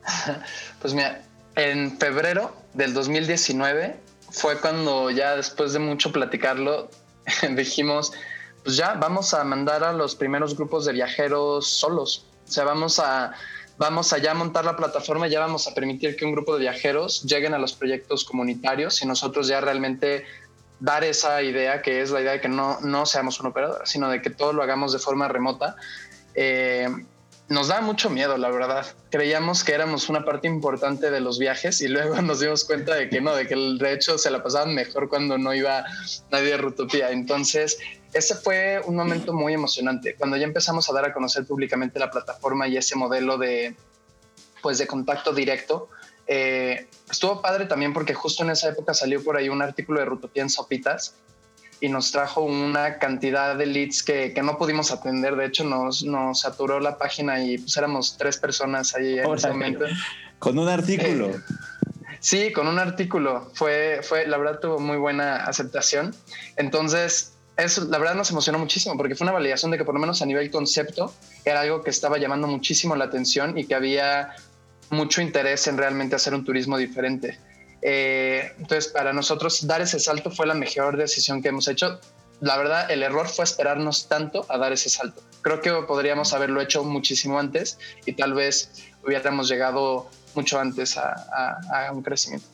Pues 0.79 0.93
mira, 0.93 1.21
en 1.57 1.97
febrero 1.99 2.55
del 2.73 2.93
2019 2.93 3.99
fue 4.29 4.57
cuando 4.61 5.11
ya 5.11 5.35
después 5.35 5.73
de 5.73 5.79
mucho 5.79 6.13
platicarlo 6.13 6.89
dijimos, 7.53 8.13
pues 8.63 8.77
ya 8.77 8.93
vamos 8.93 9.33
a 9.33 9.43
mandar 9.43 9.83
a 9.83 9.91
los 9.91 10.15
primeros 10.15 10.55
grupos 10.55 10.85
de 10.85 10.93
viajeros 10.93 11.67
solos. 11.67 12.27
O 12.47 12.51
sea, 12.53 12.63
vamos 12.63 12.97
a 12.99 13.33
vamos 13.81 14.13
a 14.13 14.19
ya 14.19 14.35
montar 14.35 14.63
la 14.63 14.75
plataforma, 14.75 15.27
ya 15.27 15.39
vamos 15.39 15.67
a 15.67 15.73
permitir 15.73 16.15
que 16.15 16.23
un 16.23 16.33
grupo 16.33 16.53
de 16.53 16.59
viajeros 16.59 17.23
lleguen 17.23 17.55
a 17.55 17.57
los 17.57 17.73
proyectos 17.73 18.23
comunitarios 18.23 19.01
y 19.01 19.07
nosotros 19.07 19.47
ya 19.47 19.59
realmente 19.59 20.23
dar 20.79 21.03
esa 21.03 21.41
idea 21.41 21.81
que 21.81 21.99
es 21.99 22.11
la 22.11 22.21
idea 22.21 22.33
de 22.33 22.41
que 22.41 22.47
no, 22.47 22.79
no 22.81 23.07
seamos 23.07 23.39
un 23.39 23.47
operador, 23.47 23.81
sino 23.85 24.07
de 24.11 24.21
que 24.21 24.29
todo 24.29 24.53
lo 24.53 24.61
hagamos 24.61 24.93
de 24.93 24.99
forma 24.99 25.27
remota. 25.27 25.75
Eh, 26.35 26.89
nos 27.49 27.69
da 27.69 27.81
mucho 27.81 28.11
miedo, 28.11 28.37
la 28.37 28.51
verdad. 28.51 28.85
Creíamos 29.09 29.63
que 29.63 29.73
éramos 29.73 30.09
una 30.09 30.23
parte 30.23 30.47
importante 30.47 31.09
de 31.09 31.19
los 31.19 31.39
viajes 31.39 31.81
y 31.81 31.87
luego 31.87 32.21
nos 32.21 32.39
dimos 32.39 32.65
cuenta 32.65 32.93
de 32.93 33.09
que 33.09 33.19
no, 33.19 33.35
de 33.35 33.47
que 33.47 33.55
de 33.55 33.93
hecho 33.93 34.19
se 34.19 34.29
la 34.29 34.43
pasaban 34.43 34.75
mejor 34.75 35.09
cuando 35.09 35.39
no 35.39 35.55
iba 35.55 35.85
nadie 36.29 36.51
de 36.51 36.57
Rutopía. 36.57 37.09
Entonces, 37.09 37.79
ese 38.13 38.35
fue 38.35 38.81
un 38.85 38.95
momento 38.95 39.33
muy 39.33 39.53
emocionante. 39.53 40.15
Cuando 40.15 40.37
ya 40.37 40.45
empezamos 40.45 40.89
a 40.89 40.93
dar 40.93 41.05
a 41.05 41.13
conocer 41.13 41.45
públicamente 41.45 41.99
la 41.99 42.11
plataforma 42.11 42.67
y 42.67 42.77
ese 42.77 42.95
modelo 42.95 43.37
de, 43.37 43.75
pues, 44.61 44.77
de 44.77 44.87
contacto 44.87 45.33
directo, 45.33 45.89
eh, 46.27 46.87
estuvo 47.09 47.41
padre 47.41 47.65
también 47.65 47.93
porque 47.93 48.13
justo 48.13 48.43
en 48.43 48.51
esa 48.51 48.69
época 48.69 48.93
salió 48.93 49.23
por 49.23 49.37
ahí 49.37 49.49
un 49.49 49.61
artículo 49.61 49.99
de 49.99 50.05
Rutopía 50.05 50.43
en 50.43 50.49
Sopitas 50.49 51.15
y 51.81 51.89
nos 51.89 52.11
trajo 52.11 52.41
una 52.41 52.99
cantidad 52.99 53.55
de 53.55 53.65
leads 53.65 54.03
que, 54.03 54.33
que 54.33 54.43
no 54.43 54.57
pudimos 54.57 54.91
atender. 54.91 55.35
De 55.35 55.47
hecho, 55.47 55.63
nos, 55.63 56.03
nos 56.03 56.41
saturó 56.41 56.79
la 56.79 56.97
página 56.97 57.43
y 57.43 57.57
pues 57.57 57.75
éramos 57.75 58.17
tres 58.17 58.37
personas 58.37 58.95
ahí 58.95 59.17
en 59.17 59.33
ese 59.33 59.49
momento. 59.49 59.85
Con 60.37 60.59
un 60.59 60.69
artículo. 60.69 61.31
Eh, 61.31 61.39
sí, 62.19 62.53
con 62.53 62.67
un 62.67 62.77
artículo. 62.77 63.49
Fue, 63.55 64.01
fue, 64.03 64.27
la 64.27 64.37
verdad, 64.37 64.59
tuvo 64.59 64.79
muy 64.79 64.97
buena 64.97 65.37
aceptación. 65.37 66.15
Entonces, 66.55 67.30
eso, 67.57 67.85
la 67.85 67.97
verdad 67.97 68.15
nos 68.15 68.31
emocionó 68.31 68.59
muchísimo 68.59 68.97
porque 68.97 69.15
fue 69.15 69.25
una 69.25 69.33
validación 69.33 69.71
de 69.71 69.77
que 69.77 69.85
por 69.85 69.93
lo 69.93 69.99
menos 69.99 70.21
a 70.21 70.25
nivel 70.25 70.49
concepto 70.49 71.13
era 71.45 71.61
algo 71.61 71.83
que 71.83 71.89
estaba 71.89 72.17
llamando 72.17 72.47
muchísimo 72.47 72.95
la 72.95 73.05
atención 73.05 73.57
y 73.57 73.65
que 73.65 73.75
había 73.75 74.35
mucho 74.89 75.21
interés 75.21 75.67
en 75.67 75.77
realmente 75.77 76.15
hacer 76.15 76.33
un 76.33 76.43
turismo 76.43 76.77
diferente. 76.77 77.39
Eh, 77.81 78.51
entonces, 78.59 78.91
para 78.91 79.13
nosotros 79.13 79.65
dar 79.65 79.81
ese 79.81 79.99
salto 79.99 80.29
fue 80.29 80.45
la 80.45 80.53
mejor 80.53 80.97
decisión 80.97 81.41
que 81.41 81.49
hemos 81.49 81.67
hecho. 81.67 81.99
La 82.39 82.57
verdad, 82.57 82.89
el 82.91 83.03
error 83.03 83.27
fue 83.27 83.45
esperarnos 83.45 84.07
tanto 84.07 84.45
a 84.49 84.57
dar 84.57 84.73
ese 84.73 84.89
salto. 84.89 85.21
Creo 85.41 85.61
que 85.61 85.71
podríamos 85.87 86.33
haberlo 86.33 86.61
hecho 86.61 86.83
muchísimo 86.83 87.39
antes 87.39 87.77
y 88.05 88.13
tal 88.13 88.33
vez 88.33 88.83
hubiéramos 89.03 89.47
llegado 89.47 90.09
mucho 90.35 90.59
antes 90.59 90.97
a, 90.97 91.91
un 91.93 92.01
crecimiento. 92.03 92.47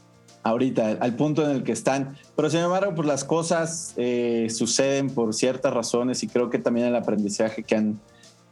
Ahorita, 0.48 0.98
al 1.02 1.16
punto 1.18 1.44
en 1.44 1.52
el 1.58 1.64
que 1.64 1.74
están. 1.74 2.16
Pero 2.38 2.50
sin 2.50 2.62
embargo, 2.62 2.96
pues 2.96 3.06
las 3.06 3.26
cosas 3.26 3.94
eh, 3.98 4.48
suceden 4.50 5.10
por 5.10 5.34
ciertas 5.34 5.74
razones 5.74 6.24
y 6.24 6.28
creo 6.28 6.50
que 6.50 6.58
también 6.58 6.88
el 6.88 6.96
aprendizaje 6.96 7.64
que, 7.64 7.76
han, 7.76 8.00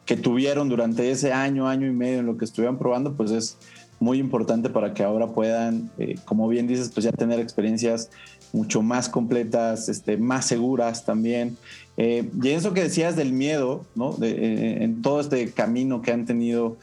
que 0.06 0.18
tuvieron 0.18 0.68
durante 0.68 1.10
ese 1.10 1.32
año, 1.32 1.70
año 1.70 1.88
y 1.88 1.92
medio 1.92 2.20
en 2.20 2.26
lo 2.26 2.38
que 2.38 2.44
estuvieron 2.44 2.78
probando, 2.78 3.14
pues 3.14 3.32
es 3.32 3.58
muy 4.02 4.20
importante 4.20 4.70
para 4.70 4.94
que 4.94 5.04
ahora 5.04 5.28
puedan, 5.28 5.90
eh, 5.98 6.16
como 6.26 6.50
bien 6.50 6.68
dices, 6.68 6.92
pues 6.94 7.06
ya 7.06 7.14
tener 7.14 7.40
experiencias 7.40 8.10
mucho 8.52 8.82
más 8.82 9.08
completas, 9.08 9.88
este, 9.88 10.18
más 10.18 10.46
seguras 10.46 11.06
también. 11.06 11.56
Eh, 11.96 12.30
y 12.44 12.50
eso 12.50 12.74
que 12.74 12.84
decías 12.84 13.16
del 13.16 13.32
miedo, 13.32 13.86
¿no? 13.96 14.18
En 14.22 15.02
todo 15.02 15.22
este 15.22 15.50
camino 15.52 16.02
que 16.02 16.12
han 16.12 16.26
tenido 16.26 16.76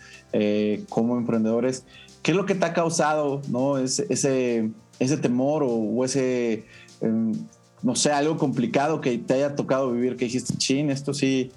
como 0.88 1.19
emprendedores, 1.19 1.85
¿qué 2.23 2.31
es 2.31 2.37
lo 2.37 2.47
que 2.47 2.54
te 2.54 2.64
ha 2.64 2.73
causado, 2.73 3.42
¿no? 3.50 3.76
Ese, 3.76 4.07
ese, 4.09 4.71
ese 4.99 5.16
temor 5.16 5.64
o, 5.66 6.04
ese, 6.04 6.64
em, 7.00 7.32
no 7.82 7.94
sé, 7.94 8.12
algo 8.12 8.37
complicado 8.37 9.00
que 9.00 9.18
te 9.18 9.34
haya 9.34 9.54
tocado 9.54 9.92
vivir, 9.92 10.16
que 10.16 10.26
dijiste, 10.26 10.56
chin, 10.56 10.90
esto 10.90 11.12
sí, 11.14 11.52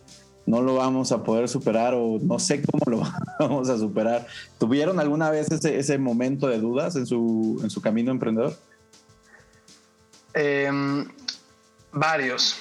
no 0.46 0.62
lo 0.62 0.76
vamos 0.76 1.12
a 1.12 1.24
poder 1.24 1.50
superar 1.50 1.94
o 1.96 2.20
no 2.22 2.40
sé 2.40 2.62
cómo 2.62 2.84
lo 3.00 3.04
vamos 3.40 3.70
a 3.70 3.78
superar. 3.78 4.28
¿Tuvieron 4.60 5.00
alguna 5.00 5.30
vez 5.30 5.52
ese, 5.52 5.98
momento 5.98 6.48
de 6.48 6.60
dudas 6.60 6.96
en 6.96 7.06
su, 7.06 7.60
en 7.64 7.70
su 7.70 7.82
camino 7.82 8.12
emprendedor? 8.12 8.58
Em, 10.34 11.08
varios, 11.92 12.58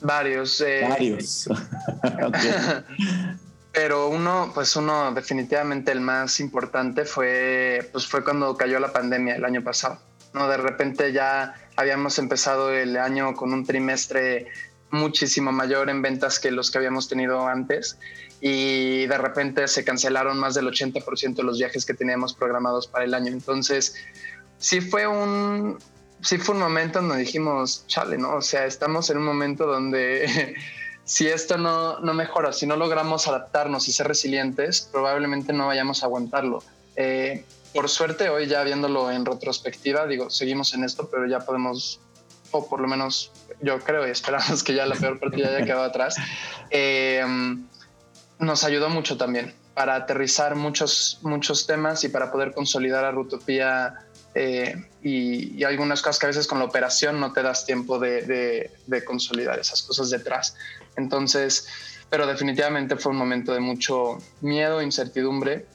varios. 0.00 0.60
Eh, 0.60 0.86
varios. 0.88 1.48
Pero 3.72 4.08
uno, 4.08 4.50
pues 4.54 4.76
uno 4.76 5.12
definitivamente 5.14 5.92
el 5.92 6.00
más 6.00 6.40
importante 6.40 7.06
fue, 7.06 7.88
pues 7.90 8.06
fue 8.06 8.22
cuando 8.22 8.54
cayó 8.54 8.78
la 8.78 8.92
pandemia 8.92 9.36
el 9.36 9.44
año 9.46 9.64
pasado. 9.64 9.98
No, 10.34 10.48
de 10.48 10.56
repente 10.56 11.12
ya 11.12 11.54
habíamos 11.76 12.18
empezado 12.18 12.72
el 12.72 12.96
año 12.96 13.34
con 13.34 13.52
un 13.52 13.64
trimestre 13.64 14.48
muchísimo 14.90 15.52
mayor 15.52 15.88
en 15.90 16.02
ventas 16.02 16.38
que 16.38 16.50
los 16.50 16.70
que 16.70 16.78
habíamos 16.78 17.08
tenido 17.08 17.46
antes 17.46 17.98
y 18.40 19.06
de 19.06 19.18
repente 19.18 19.66
se 19.68 19.84
cancelaron 19.84 20.38
más 20.38 20.54
del 20.54 20.66
80% 20.66 21.34
de 21.34 21.42
los 21.42 21.58
viajes 21.58 21.86
que 21.86 21.94
teníamos 21.94 22.34
programados 22.34 22.88
para 22.88 23.04
el 23.04 23.14
año. 23.14 23.28
Entonces, 23.28 23.94
sí 24.58 24.80
fue 24.80 25.06
un, 25.06 25.78
sí 26.22 26.38
fue 26.38 26.54
un 26.54 26.60
momento 26.60 27.00
donde 27.00 27.18
dijimos, 27.18 27.84
chale, 27.86 28.18
¿no? 28.18 28.36
O 28.36 28.42
sea, 28.42 28.66
estamos 28.66 29.10
en 29.10 29.18
un 29.18 29.24
momento 29.24 29.66
donde 29.66 30.56
si 31.04 31.28
esto 31.28 31.56
no, 31.56 32.00
no 32.00 32.14
mejora, 32.14 32.52
si 32.52 32.66
no 32.66 32.76
logramos 32.76 33.28
adaptarnos 33.28 33.88
y 33.88 33.92
ser 33.92 34.08
resilientes, 34.08 34.88
probablemente 34.92 35.52
no 35.52 35.68
vayamos 35.68 36.02
a 36.02 36.06
aguantarlo. 36.06 36.62
Eh, 36.96 37.44
por 37.72 37.88
suerte, 37.88 38.28
hoy 38.28 38.46
ya 38.46 38.62
viéndolo 38.62 39.10
en 39.10 39.24
retrospectiva, 39.24 40.06
digo, 40.06 40.30
seguimos 40.30 40.74
en 40.74 40.84
esto, 40.84 41.08
pero 41.10 41.26
ya 41.26 41.40
podemos 41.40 42.00
o 42.52 42.68
por 42.68 42.80
lo 42.80 42.88
menos 42.88 43.32
yo 43.62 43.80
creo 43.80 44.06
y 44.06 44.10
esperamos 44.10 44.62
que 44.62 44.74
ya 44.74 44.86
la 44.86 44.94
peor 44.94 45.18
partida 45.18 45.48
haya 45.48 45.64
quedado 45.64 45.84
atrás, 45.84 46.16
eh, 46.70 47.24
nos 48.38 48.64
ayudó 48.64 48.90
mucho 48.90 49.16
también 49.16 49.54
para 49.74 49.94
aterrizar 49.94 50.54
muchos, 50.54 51.18
muchos 51.22 51.66
temas 51.66 52.04
y 52.04 52.08
para 52.08 52.30
poder 52.30 52.52
consolidar 52.52 53.04
a 53.04 53.10
Rutopía 53.10 53.94
eh, 54.34 54.74
y, 55.02 55.62
algunas 55.64 56.02
cosas 56.02 56.18
que 56.18 56.26
a 56.26 56.28
veces 56.28 56.46
con 56.46 56.58
la 56.58 56.64
operación 56.64 57.20
no 57.20 57.32
te 57.32 57.42
das 57.42 57.64
tiempo 57.64 57.98
de, 57.98 58.70
de, 58.86 59.04
consolidar 59.04 59.58
esas 59.58 59.82
cosas 59.82 60.10
detrás. 60.10 60.54
Entonces, 60.96 61.66
pero 62.10 62.26
definitivamente 62.26 62.96
fue 62.96 63.12
un 63.12 63.18
momento 63.18 63.54
de 63.54 63.60
mucho 63.60 64.18
miedo, 64.40 64.82
incertidumbre, 64.82 65.66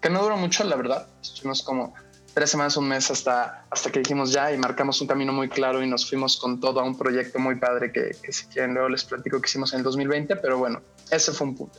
que 0.00 0.10
no 0.10 0.22
duró 0.22 0.36
mucho, 0.36 0.64
la 0.64 0.76
verdad. 0.76 1.06
Estuvimos 1.20 1.62
como 1.62 1.94
tres 2.34 2.50
semanas, 2.50 2.76
un 2.76 2.88
mes 2.88 3.10
hasta, 3.10 3.66
hasta 3.70 3.90
que 3.90 4.00
dijimos 4.00 4.32
ya 4.32 4.52
y 4.52 4.58
marcamos 4.58 5.00
un 5.00 5.06
camino 5.06 5.32
muy 5.32 5.48
claro 5.48 5.82
y 5.82 5.88
nos 5.88 6.08
fuimos 6.08 6.36
con 6.36 6.60
todo 6.60 6.80
a 6.80 6.84
un 6.84 6.96
proyecto 6.96 7.38
muy 7.38 7.56
padre 7.56 7.92
que, 7.92 8.32
si 8.32 8.46
quieren 8.46 8.74
luego 8.74 8.88
les 8.88 9.04
platico 9.04 9.40
que 9.40 9.48
hicimos 9.48 9.72
en 9.72 9.78
el 9.78 9.84
2020, 9.84 10.36
pero 10.36 10.58
bueno, 10.58 10.80
ese 11.10 11.32
fue 11.32 11.48
un 11.48 11.56
punto. 11.56 11.78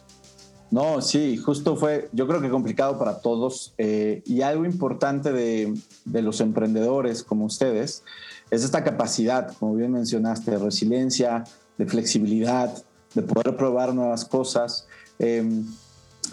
No, 0.69 1.01
sí, 1.01 1.35
justo 1.35 1.75
fue, 1.75 2.09
yo 2.13 2.27
creo 2.27 2.39
que 2.39 2.49
complicado 2.49 2.97
para 2.97 3.19
todos 3.19 3.73
eh, 3.77 4.23
y 4.25 4.41
algo 4.41 4.63
importante 4.63 5.33
de, 5.33 5.73
de, 6.05 6.21
los 6.21 6.39
emprendedores 6.39 7.23
como 7.23 7.43
ustedes 7.43 8.05
es 8.51 8.63
esta 8.63 8.81
capacidad, 8.81 9.53
como 9.57 9.75
bien 9.75 9.91
mencionaste, 9.91 10.51
de 10.51 10.59
resiliencia, 10.59 11.43
de 11.77 11.85
flexibilidad, 11.87 12.73
de 13.13 13.21
poder 13.21 13.57
probar 13.57 13.93
nuevas 13.93 14.23
cosas. 14.23 14.87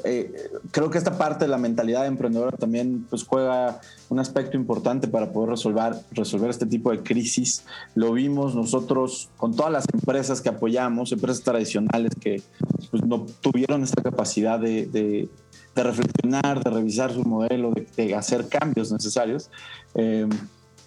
Eh, 0.04 0.50
creo 0.70 0.90
que 0.90 0.98
esta 0.98 1.16
parte 1.18 1.44
de 1.44 1.50
la 1.50 1.58
mentalidad 1.58 2.06
emprendedora 2.06 2.56
también 2.56 3.06
pues, 3.08 3.24
juega 3.24 3.80
un 4.08 4.18
aspecto 4.18 4.56
importante 4.56 5.08
para 5.08 5.32
poder 5.32 5.50
resolver, 5.50 5.94
resolver 6.12 6.50
este 6.50 6.66
tipo 6.66 6.90
de 6.90 7.02
crisis. 7.02 7.64
Lo 7.94 8.12
vimos 8.12 8.54
nosotros 8.54 9.30
con 9.36 9.54
todas 9.54 9.72
las 9.72 9.86
empresas 9.92 10.40
que 10.40 10.48
apoyamos, 10.48 11.12
empresas 11.12 11.42
tradicionales 11.42 12.12
que 12.20 12.42
pues, 12.90 13.04
no 13.04 13.26
tuvieron 13.40 13.82
esta 13.82 14.02
capacidad 14.02 14.58
de, 14.58 14.86
de, 14.86 15.28
reflexionar, 15.74 16.62
de 16.64 16.70
revisar 16.70 17.12
su 17.12 17.22
modelo, 17.22 17.72
de, 17.96 18.14
hacer 18.14 18.48
cambios 18.48 18.90
necesarios. 18.90 19.50
Eh, 19.94 20.28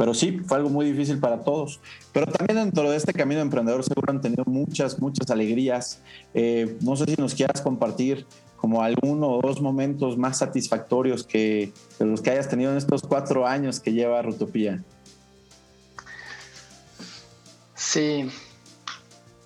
pero 0.02 0.16
sí, 0.16 0.40
fue 0.48 0.58
algo 0.58 0.72
muy 0.72 0.88
difícil 0.88 1.20
para 1.20 1.42
todos. 1.42 1.80
Pero 2.12 2.26
también 2.26 2.58
dentro 2.58 2.90
de 2.90 2.98
este 2.98 3.14
camino 3.14 3.40
emprendedor 3.40 3.84
seguro 3.84 4.12
han 4.12 4.20
tenido 4.20 4.44
muchas, 4.48 5.00
muchas 5.00 5.30
alegrías. 5.30 6.02
Eh, 6.34 6.76
no 6.82 6.96
sé 6.96 7.06
si 7.06 7.22
nos 7.22 7.36
quieras 7.36 7.62
compartir 7.62 8.26
como 8.62 8.84
alguno 8.84 9.28
o 9.28 9.42
dos 9.42 9.60
momentos 9.60 10.20
más 10.20 10.38
satisfactorios 10.38 11.26
que 11.26 11.74
los 11.98 12.22
que 12.22 12.30
hayas 12.30 12.48
tenido 12.48 12.72
en 12.72 12.78
estos 12.78 13.02
cuatro 13.02 13.48
años 13.48 13.80
que 13.80 13.92
lleva 13.92 14.22
Rutopía. 14.22 14.84
Sí, 17.74 18.30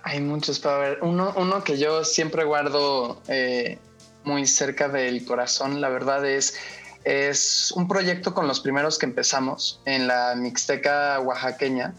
hay 0.03 0.19
muchos 0.19 0.59
para 0.59 0.79
ver. 0.79 0.99
Uno, 1.01 1.33
uno 1.37 1.63
que 1.63 1.77
yo 1.77 2.03
siempre 2.03 2.43
guardo 2.43 3.21
eh, 3.29 3.79
muy 4.25 4.45
cerca 4.45 4.89
del 4.89 5.23
corazón, 5.23 5.79
la 5.79 5.87
verdad 5.87 6.25
es, 6.25 6.57
es 7.05 7.71
un 7.71 7.87
proyecto 7.87 8.33
con 8.33 8.49
los 8.49 8.59
primeros 8.59 8.99
que 8.99 9.05
empezamos 9.05 9.79
en 9.85 10.07
la 10.07 10.35
Mixteca 10.35 11.21
oaxaqueña. 11.21 11.93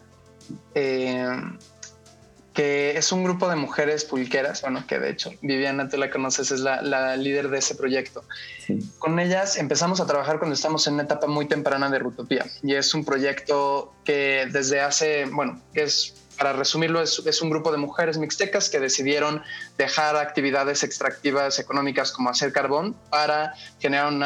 Eh, 0.74 1.26
que 2.56 2.96
es 2.96 3.12
un 3.12 3.22
grupo 3.22 3.50
de 3.50 3.56
mujeres 3.56 4.06
pulqueras, 4.06 4.62
bueno, 4.62 4.82
que 4.86 4.98
de 4.98 5.10
hecho 5.10 5.30
Viviana, 5.42 5.90
tú 5.90 5.98
la 5.98 6.10
conoces, 6.10 6.50
es 6.50 6.60
la, 6.60 7.14
líder 7.18 7.50
de 7.50 7.58
ese 7.58 7.74
proyecto. 7.74 8.24
Con 8.98 9.20
ellas 9.20 9.58
empezamos 9.58 10.00
a 10.00 10.06
trabajar 10.06 10.38
cuando 10.38 10.54
estamos 10.54 10.86
en 10.86 10.94
una 10.94 11.02
etapa 11.02 11.26
muy 11.26 11.46
temprana 11.46 11.90
de 11.90 11.98
Rutopía 11.98 12.46
y 12.62 12.74
es 12.74 12.94
un 12.94 13.04
proyecto 13.04 13.92
que 14.06 14.48
desde 14.50 14.80
hace, 14.80 15.26
bueno, 15.26 15.60
es 15.74 16.14
para 16.38 16.54
resumirlo, 16.54 17.02
es, 17.02 17.22
es, 17.26 17.42
un 17.42 17.50
grupo 17.50 17.70
de 17.72 17.76
mujeres 17.78 18.16
mixtecas 18.16 18.70
que 18.70 18.80
decidieron 18.80 19.42
dejar 19.76 20.16
actividades 20.16 20.82
extractivas 20.82 21.58
económicas 21.58 22.10
como 22.10 22.30
hacer 22.30 22.52
carbón 22.52 22.96
para 23.10 23.52
generar 23.80 24.08
un 24.08 24.24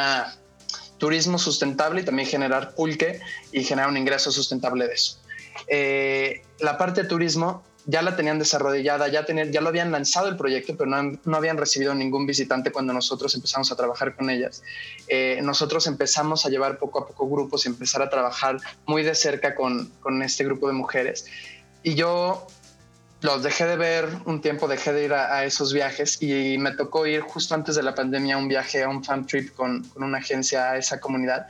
turismo 0.99 1.37
sustentable 1.37 2.03
y 2.03 2.05
también 2.05 2.29
generar 2.29 2.77
pulque 2.77 3.21
y 3.51 3.65
generar 3.65 3.91
un 3.91 3.97
ingreso 3.97 4.31
sustentable 4.31 4.87
de 4.87 4.95
eso. 4.95 5.19
Eh, 5.67 6.43
la 6.61 6.79
parte 6.79 7.03
de 7.03 7.09
turismo 7.09 7.65
ya 7.87 8.03
la 8.03 8.17
tenían 8.17 8.39
desarrollada, 8.39 9.09
ya, 9.09 9.25
tenían, 9.25 9.53
ya 9.53 9.61
lo 9.61 9.69
habían 9.69 9.91
lanzado 9.91 10.29
el 10.29 10.37
proyecto, 10.37 10.77
pero 10.77 10.91
no, 10.91 11.37
habían 11.37 11.57
recibido 11.57 11.95
ningún 11.95 12.27
visitante 12.27 12.71
cuando 12.71 12.93
nosotros 12.93 13.35
empezamos 13.35 13.73
a 13.73 13.77
trabajar 13.77 14.15
con 14.15 14.31
ellas. 14.31 14.63
Eh, 15.09 15.41
nosotros 15.43 15.87
empezamos 15.87 16.47
a 16.47 16.51
llevar 16.51 16.79
poco 16.79 17.01
a 17.01 17.07
poco 17.07 17.29
grupos 17.29 17.65
y 17.65 17.69
empezar 17.69 18.03
a 18.03 18.11
trabajar 18.11 18.59
muy 18.87 19.03
de 19.03 19.15
cerca 19.15 19.55
con, 19.55 19.91
con 20.01 20.23
este 20.23 20.45
grupo 20.45 20.69
de 20.69 20.75
mujeres. 20.75 21.27
Y 21.83 21.95
yo 21.95 22.47
los 23.23 23.43
dejé 23.43 23.67
de 23.67 23.77
ver 23.77 24.09
un 24.25 24.41
tiempo, 24.41 24.69
dejé 24.69 24.93
de 24.93 25.05
ir 25.05 25.13
a, 25.13 25.45
esos 25.45 25.73
viajes 25.73 26.23
y 26.23 26.57
me 26.59 26.73
tocó 26.73 27.07
ir 27.07 27.21
justo 27.21 27.55
antes 27.55 27.77
de 27.77 27.83
la 27.83 27.95
pandemia 27.95 28.39
un 28.39 28.49
viaje 28.49 28.83
a 28.83 28.89
un 28.89 29.05
fan 29.05 29.27
trip 29.27 29.55
con, 29.55 29.85
con 29.85 30.05
una 30.05 30.19
agencia 30.19 30.71
a 30.71 30.77
esa 30.77 31.01
comunidad. 31.01 31.47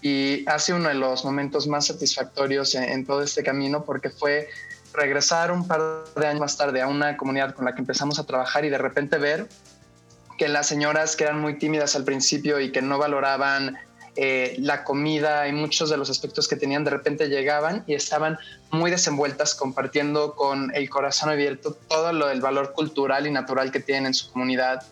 Y 0.00 0.44
ha 0.48 0.58
sido 0.58 0.78
uno 0.78 0.88
de 0.88 0.96
los 0.96 1.24
momentos 1.24 1.68
más 1.68 1.86
satisfactorios 1.86 2.74
en 2.74 3.06
todo 3.06 3.22
este 3.22 3.44
camino 3.44 3.84
porque 3.84 4.10
fue 4.10 4.48
regresar 4.94 5.50
un 5.50 5.66
par 5.66 5.80
de 6.16 6.26
años 6.26 6.40
más 6.40 6.56
tarde 6.56 6.82
a 6.82 6.86
una 6.86 7.16
comunidad 7.16 7.54
con 7.54 7.64
la 7.64 7.74
que 7.74 7.80
empezamos 7.80 8.18
a 8.18 8.24
trabajar 8.24 8.64
y 8.64 8.70
de 8.70 8.78
repente 8.78 9.18
ver 9.18 9.48
que 10.38 10.48
las 10.48 10.66
señoras 10.66 11.16
que 11.16 11.24
eran 11.24 11.40
muy 11.40 11.58
tímidas 11.58 11.96
al 11.96 12.04
principio 12.04 12.60
y 12.60 12.72
que 12.72 12.82
no 12.82 12.98
valoraban 12.98 13.78
eh, 14.14 14.56
la 14.58 14.84
comida 14.84 15.48
y 15.48 15.52
muchos 15.52 15.88
de 15.88 15.96
los 15.96 16.10
aspectos 16.10 16.46
que 16.46 16.56
tenían 16.56 16.84
de 16.84 16.90
repente 16.90 17.28
llegaban 17.28 17.82
y 17.86 17.94
estaban 17.94 18.38
muy 18.70 18.90
desenvueltas 18.90 19.54
compartiendo 19.54 20.34
con 20.34 20.74
el 20.74 20.90
corazón 20.90 21.30
abierto 21.30 21.74
todo 21.88 22.12
lo 22.12 22.26
del 22.26 22.42
valor 22.42 22.74
cultural 22.74 23.26
y 23.26 23.30
natural 23.30 23.72
que 23.72 23.80
tienen 23.80 24.06
en 24.06 24.14
su 24.14 24.30
comunidad 24.30 24.82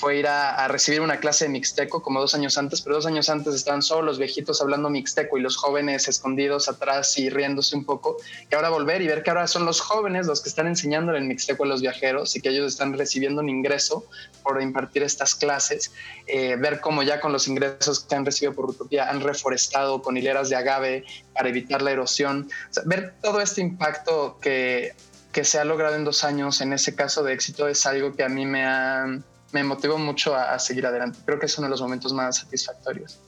fue 0.00 0.16
ir 0.16 0.26
a, 0.28 0.66
recibir 0.68 1.02
una 1.02 1.20
clase 1.20 1.44
de 1.44 1.50
mixteco 1.50 2.00
como 2.00 2.20
dos 2.20 2.34
años 2.34 2.56
antes, 2.56 2.80
pero 2.80 2.96
dos 2.96 3.04
años 3.04 3.28
antes 3.28 3.54
estaban 3.54 3.82
solo 3.82 4.00
los 4.00 4.18
viejitos 4.18 4.62
hablando 4.62 4.88
mixteco 4.88 5.36
y 5.36 5.42
los 5.42 5.58
jóvenes 5.58 6.08
escondidos 6.08 6.70
atrás 6.70 7.18
y 7.18 7.28
riéndose 7.28 7.76
un 7.76 7.84
poco. 7.84 8.16
Y 8.50 8.54
ahora 8.54 8.70
volver 8.70 9.02
y 9.02 9.08
ver 9.08 9.22
que 9.22 9.28
ahora 9.28 9.46
son 9.46 9.66
los 9.66 9.82
jóvenes 9.82 10.26
los 10.26 10.40
que 10.40 10.48
están 10.48 10.66
enseñando 10.66 11.14
el 11.14 11.24
mixteco 11.24 11.64
a 11.64 11.66
los 11.66 11.82
viajeros 11.82 12.34
y 12.34 12.40
que 12.40 12.48
ellos 12.48 12.66
están 12.66 12.96
recibiendo 12.96 13.42
un 13.42 13.50
ingreso 13.50 14.06
por 14.42 14.62
impartir 14.62 15.02
estas 15.02 15.34
clases. 15.34 15.92
Eh, 16.26 16.56
ver 16.56 16.80
cómo 16.80 17.02
ya 17.02 17.20
con 17.20 17.30
los 17.30 17.46
ingresos 17.46 18.00
que 18.00 18.14
han 18.14 18.24
recibido 18.24 18.54
por 18.54 18.70
Utopía 18.70 19.10
han 19.10 19.20
reforestado 19.20 20.00
con 20.00 20.16
hileras 20.16 20.48
de 20.48 20.56
agave 20.56 21.04
para 21.34 21.50
evitar 21.50 21.82
la 21.82 21.90
erosión. 21.90 22.48
ver 22.86 23.16
todo 23.20 23.42
este 23.42 23.60
impacto 23.60 24.38
que, 24.40 24.94
que 25.30 25.44
se 25.44 25.58
ha 25.58 25.64
logrado 25.66 25.96
en 25.96 26.04
dos 26.04 26.24
años 26.24 26.62
en 26.62 26.72
ese 26.72 26.94
caso 26.94 27.22
de 27.22 27.34
éxito 27.34 27.68
es 27.68 27.84
algo 27.84 28.14
que 28.14 28.22
a 28.22 28.30
mí 28.30 28.46
me 28.46 28.64
ha 28.64 29.20
me 29.52 29.64
motivó 29.64 29.98
mucho 29.98 30.34
a, 30.34 30.58
seguir 30.58 30.86
adelante. 30.86 31.18
Creo 31.24 31.38
que 31.38 31.46
es 31.46 31.58
uno 31.58 31.66
de 31.66 31.70
los 31.70 31.82
momentos 31.82 32.12
más 32.12 32.38
satisfactorios. 32.38 33.18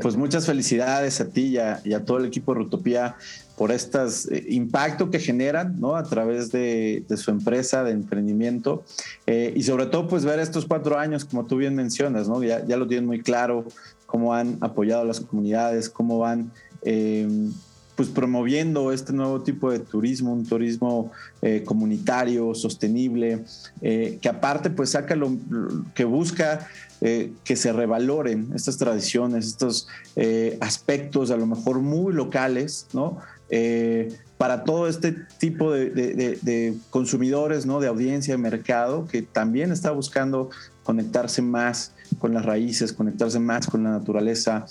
pues 0.00 0.16
muchas 0.16 0.46
felicidades 0.46 1.20
a 1.20 1.28
ti 1.28 1.58
y 1.84 1.92
a, 1.92 2.04
todo 2.04 2.18
el 2.18 2.26
equipo 2.26 2.52
de 2.52 2.60
Rutopía 2.60 3.16
por 3.56 3.72
este 3.72 3.98
impacto 4.48 5.10
que 5.10 5.18
generan 5.18 5.80
¿no? 5.80 5.96
a 5.96 6.02
través 6.02 6.50
de, 6.52 7.04
su 7.16 7.30
empresa 7.30 7.84
de 7.84 7.92
emprendimiento 7.92 8.84
eh, 9.26 9.52
y 9.56 9.62
sobre 9.62 9.86
todo 9.86 10.08
pues 10.08 10.24
ver 10.24 10.40
estos 10.40 10.66
cuatro 10.66 10.98
años 10.98 11.24
como 11.24 11.46
tú 11.46 11.56
bien 11.56 11.74
mencionas, 11.74 12.28
¿no? 12.28 12.42
ya, 12.42 12.66
ya 12.66 12.76
lo 12.76 12.86
tienen 12.86 13.06
muy 13.06 13.22
claro, 13.22 13.64
cómo 14.06 14.34
han 14.34 14.58
apoyado 14.60 15.02
a 15.02 15.04
las 15.04 15.20
comunidades, 15.20 15.88
cómo 15.88 16.18
van 16.18 16.52
eh, 16.82 17.28
pues 17.96 18.10
promoviendo 18.10 18.92
este 18.92 19.12
nuevo 19.14 19.40
tipo 19.40 19.70
de 19.70 19.78
turismo, 19.78 20.32
un 20.32 20.46
turismo 20.46 21.12
eh, 21.40 21.62
comunitario, 21.64 22.54
sostenible, 22.54 23.42
eh, 23.80 24.18
que 24.20 24.28
aparte 24.28 24.68
pues 24.68 24.90
saca 24.90 25.16
lo 25.16 25.34
que 25.94 26.04
busca 26.04 26.68
eh, 27.00 27.32
que 27.42 27.56
se 27.56 27.72
revaloren 27.72 28.50
estas 28.54 28.76
tradiciones, 28.76 29.46
estos 29.46 29.88
aspectos 30.60 31.30
a 31.30 31.36
lo 31.36 31.46
mejor 31.46 31.80
muy 31.80 32.12
locales, 32.12 32.86
¿no? 32.92 33.18
para 34.38 34.64
todo 34.64 34.88
este 34.88 35.16
tipo 35.38 35.72
de, 35.72 35.88
de, 35.90 36.74
consumidores, 36.90 37.64
¿no? 37.64 37.80
De 37.80 37.86
audiencia, 37.86 38.34
de 38.34 38.38
mercado, 38.38 39.06
que 39.06 39.22
también 39.22 39.72
está 39.72 39.92
buscando 39.92 40.50
conectarse 40.82 41.40
más 41.40 41.92
con 42.18 42.34
las 42.34 42.44
raíces, 42.44 42.92
conectarse 42.92 43.38
más 43.38 43.66
con 43.66 43.84
la 43.84 43.90
naturaleza, 43.90 44.66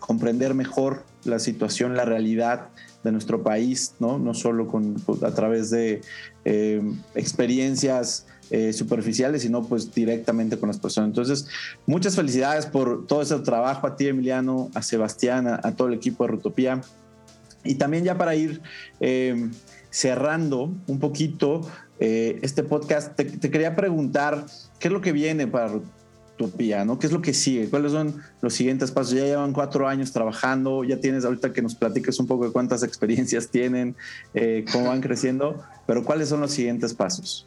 comprender 0.00 0.54
mejor 0.54 1.04
la 1.24 1.38
situación, 1.38 1.96
la 1.96 2.04
realidad 2.04 2.68
de 3.04 3.12
nuestro 3.12 3.42
país, 3.42 3.94
no, 4.00 4.18
no 4.18 4.34
solo 4.34 4.66
con, 4.66 4.96
a 5.22 5.30
través 5.30 5.70
de 5.70 6.00
eh, 6.44 6.82
experiencias 7.14 8.26
eh, 8.50 8.72
superficiales, 8.72 9.42
sino 9.42 9.62
pues 9.62 9.94
directamente 9.94 10.58
con 10.58 10.68
las 10.68 10.78
personas. 10.78 11.08
Entonces, 11.08 11.46
muchas 11.86 12.16
felicidades 12.16 12.66
por 12.66 13.06
todo 13.06 13.22
ese 13.22 13.38
trabajo 13.40 13.86
a 13.86 13.96
ti, 13.96 14.08
Emiliano, 14.08 14.70
a 14.74 14.82
Sebastián, 14.82 15.46
a, 15.46 15.76
todo 15.76 15.88
el 15.88 15.94
equipo 15.94 16.24
de 16.24 16.30
Rutopía. 16.30 16.80
Y 17.62 17.76
también 17.76 18.04
ya 18.04 18.16
para 18.16 18.34
ir 18.34 18.60
eh, 19.00 19.50
cerrando 19.90 20.74
un 20.86 20.98
poquito 20.98 21.60
este 22.00 22.62
podcast, 22.64 23.16
te, 23.16 23.24
te, 23.24 23.50
quería 23.50 23.74
preguntar, 23.74 24.44
¿qué 24.78 24.88
es 24.88 24.92
lo 24.92 25.00
que 25.00 25.12
viene 25.12 25.46
para 25.46 25.80
Utopía, 26.34 26.84
¿no? 26.84 26.98
¿Qué 26.98 27.06
es 27.06 27.12
lo 27.12 27.22
que 27.22 27.32
sigue? 27.32 27.70
¿Cuáles 27.70 27.92
son 27.92 28.22
los 28.40 28.54
siguientes 28.54 28.90
pasos? 28.90 29.14
Ya 29.14 29.24
llevan 29.24 29.52
cuatro 29.52 29.86
años 29.86 30.12
trabajando, 30.12 30.82
ya 30.82 30.98
tienes 30.98 31.24
ahorita 31.24 31.52
que 31.52 31.62
nos 31.62 31.74
platiques 31.74 32.18
un 32.18 32.26
poco 32.26 32.46
de 32.46 32.52
cuántas 32.52 32.82
experiencias 32.84 33.48
tienen, 33.48 33.94
eh, 34.34 34.64
cómo 34.72 34.88
van 34.88 35.00
creciendo, 35.00 35.62
pero 35.86 36.04
¿cuáles 36.04 36.28
son 36.28 36.40
los 36.40 36.50
siguientes 36.50 36.92
pasos? 36.92 37.46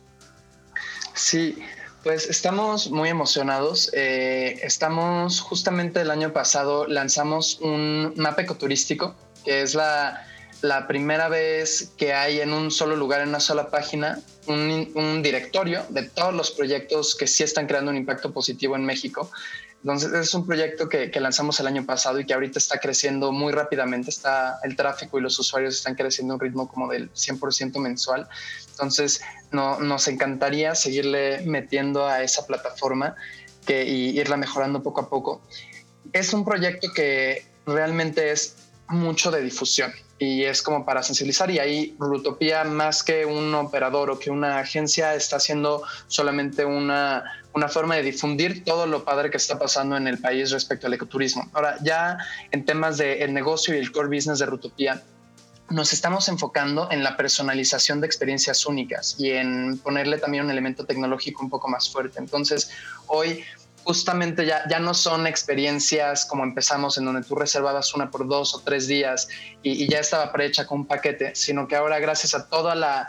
Sí, 1.14 1.58
pues 2.04 2.30
estamos 2.30 2.90
muy 2.90 3.10
emocionados. 3.10 3.92
Eh, 3.94 4.60
estamos 4.64 5.42
justamente 5.42 6.00
el 6.00 6.12
año 6.12 6.32
pasado 6.32 6.88
lanzamos 6.88 7.60
un 7.60 8.14
mapa 8.16 8.44
ecoturístico, 8.44 9.16
que 9.44 9.64
es 9.64 9.76
la 9.76 10.26
la 10.62 10.88
primera 10.88 11.30
vez 11.30 11.92
que 11.98 12.14
hay 12.14 12.42
en 12.42 12.54
un 12.54 12.72
solo 12.72 12.96
lugar, 12.96 13.22
en 13.22 13.30
una 13.30 13.40
sola 13.40 13.70
página, 13.70 14.20
un, 14.48 15.22
directorio 15.22 15.86
de 15.90 16.04
todos 16.04 16.34
los 16.34 16.52
proyectos 16.52 17.16
que 17.16 17.28
sí 17.28 17.44
están 17.44 17.68
creando 17.68 17.92
un 17.92 17.98
impacto 17.98 18.34
positivo 18.34 18.76
en 18.76 18.86
México. 18.86 19.30
Entonces, 19.82 20.12
es 20.14 20.34
un 20.34 20.46
proyecto 20.46 20.90
que, 20.90 21.12
lanzamos 21.20 21.60
el 21.60 21.68
año 21.68 21.86
pasado 21.86 22.20
y 22.20 22.26
que 22.26 22.34
ahorita 22.34 22.58
está 22.58 22.80
creciendo 22.80 23.32
muy 23.32 23.54
rápidamente. 23.54 24.10
Está 24.10 24.60
el 24.64 24.76
tráfico 24.76 25.20
y 25.20 25.22
los 25.22 25.38
usuarios 25.38 25.76
están 25.76 25.96
creciendo 25.96 26.34
a 26.34 26.36
un 26.36 26.42
ritmo 26.42 26.68
como 26.68 26.88
del 26.88 27.12
100% 27.14 27.78
mensual. 27.80 28.28
Entonces, 28.72 29.22
no, 29.52 29.80
nos 29.80 30.08
encantaría 30.08 30.74
seguirle 30.76 31.42
metiendo 31.46 32.08
a 32.08 32.24
esa 32.24 32.48
plataforma 32.48 33.16
que, 33.66 33.86
y 33.86 34.20
irla 34.20 34.38
mejorando 34.38 34.82
poco 34.82 35.02
a 35.02 35.10
poco. 35.10 35.42
Es 36.14 36.34
un 36.34 36.44
proyecto 36.44 36.88
que 36.94 37.46
realmente 37.66 38.32
es 38.32 38.56
mucho 38.88 39.30
de 39.30 39.42
difusión 39.42 39.94
y 40.20 40.44
es 40.46 40.62
como 40.62 40.86
para 40.86 41.04
sensibilizar 41.04 41.52
y 41.52 41.60
ahí 41.60 41.96
Rutopía 42.00 42.64
más 42.64 43.04
que 43.04 43.26
un 43.26 43.54
operador 43.54 44.10
o 44.10 44.20
que 44.20 44.32
una 44.32 44.60
agencia 44.60 45.14
está 45.14 45.38
haciendo 45.38 45.84
solamente 46.08 46.66
una, 46.66 47.24
una 47.54 47.68
forma 47.68 47.96
de 47.96 48.04
difundir 48.04 48.64
todo 48.64 48.88
lo 48.88 49.06
padre 49.06 49.30
que 49.30 49.38
está 49.38 49.60
pasando 49.60 49.96
en 49.96 50.08
el 50.08 50.20
país 50.20 50.52
respecto 50.52 50.88
al 50.88 50.94
ecoturismo. 50.94 51.50
Ahora 51.54 51.78
ya 51.84 52.18
en 52.52 52.66
temas 52.66 52.98
del 52.98 53.22
el 53.22 53.34
negocio 53.34 53.76
y 53.76 53.78
el 53.78 53.92
core 53.92 54.08
business 54.08 54.40
de 54.40 54.48
Rutopía, 54.48 55.04
nos 55.70 55.92
estamos 55.92 56.30
enfocando 56.30 56.90
en 56.92 57.04
la 57.04 57.18
personalización 57.18 58.00
de 58.00 58.08
experiencias 58.08 58.66
únicas 58.66 59.16
y 59.20 59.32
en 59.32 59.78
ponerle 59.80 60.18
también 60.18 60.46
un 60.46 60.52
elemento 60.52 60.86
tecnológico 60.86 61.44
un 61.44 61.50
poco 61.50 61.68
más 61.68 61.90
fuerte. 61.90 62.20
Entonces, 62.20 62.72
hoy 63.08 63.44
justamente 63.88 64.46
ya, 64.46 64.68
ya 64.70 64.80
no 64.80 64.94
son 64.94 65.28
experiencias 65.28 66.26
como 66.26 66.44
empezamos 66.44 66.98
en 66.98 67.06
donde 67.06 67.26
tú 67.26 67.36
reservabas 67.36 67.96
una 67.96 68.12
por 68.12 68.28
dos 68.28 68.54
o 68.54 68.60
tres 68.60 68.86
días 68.86 69.30
y, 69.64 69.88
ya 69.88 70.00
estaba 70.00 70.34
prehecha 70.34 70.68
con 70.68 70.82
un 70.82 70.86
paquete, 70.86 71.34
sino 71.36 71.70
que 71.70 71.78
ahora 71.78 71.98
gracias 72.00 72.36
a 72.36 72.50
toda 72.50 72.76
la, 72.76 73.08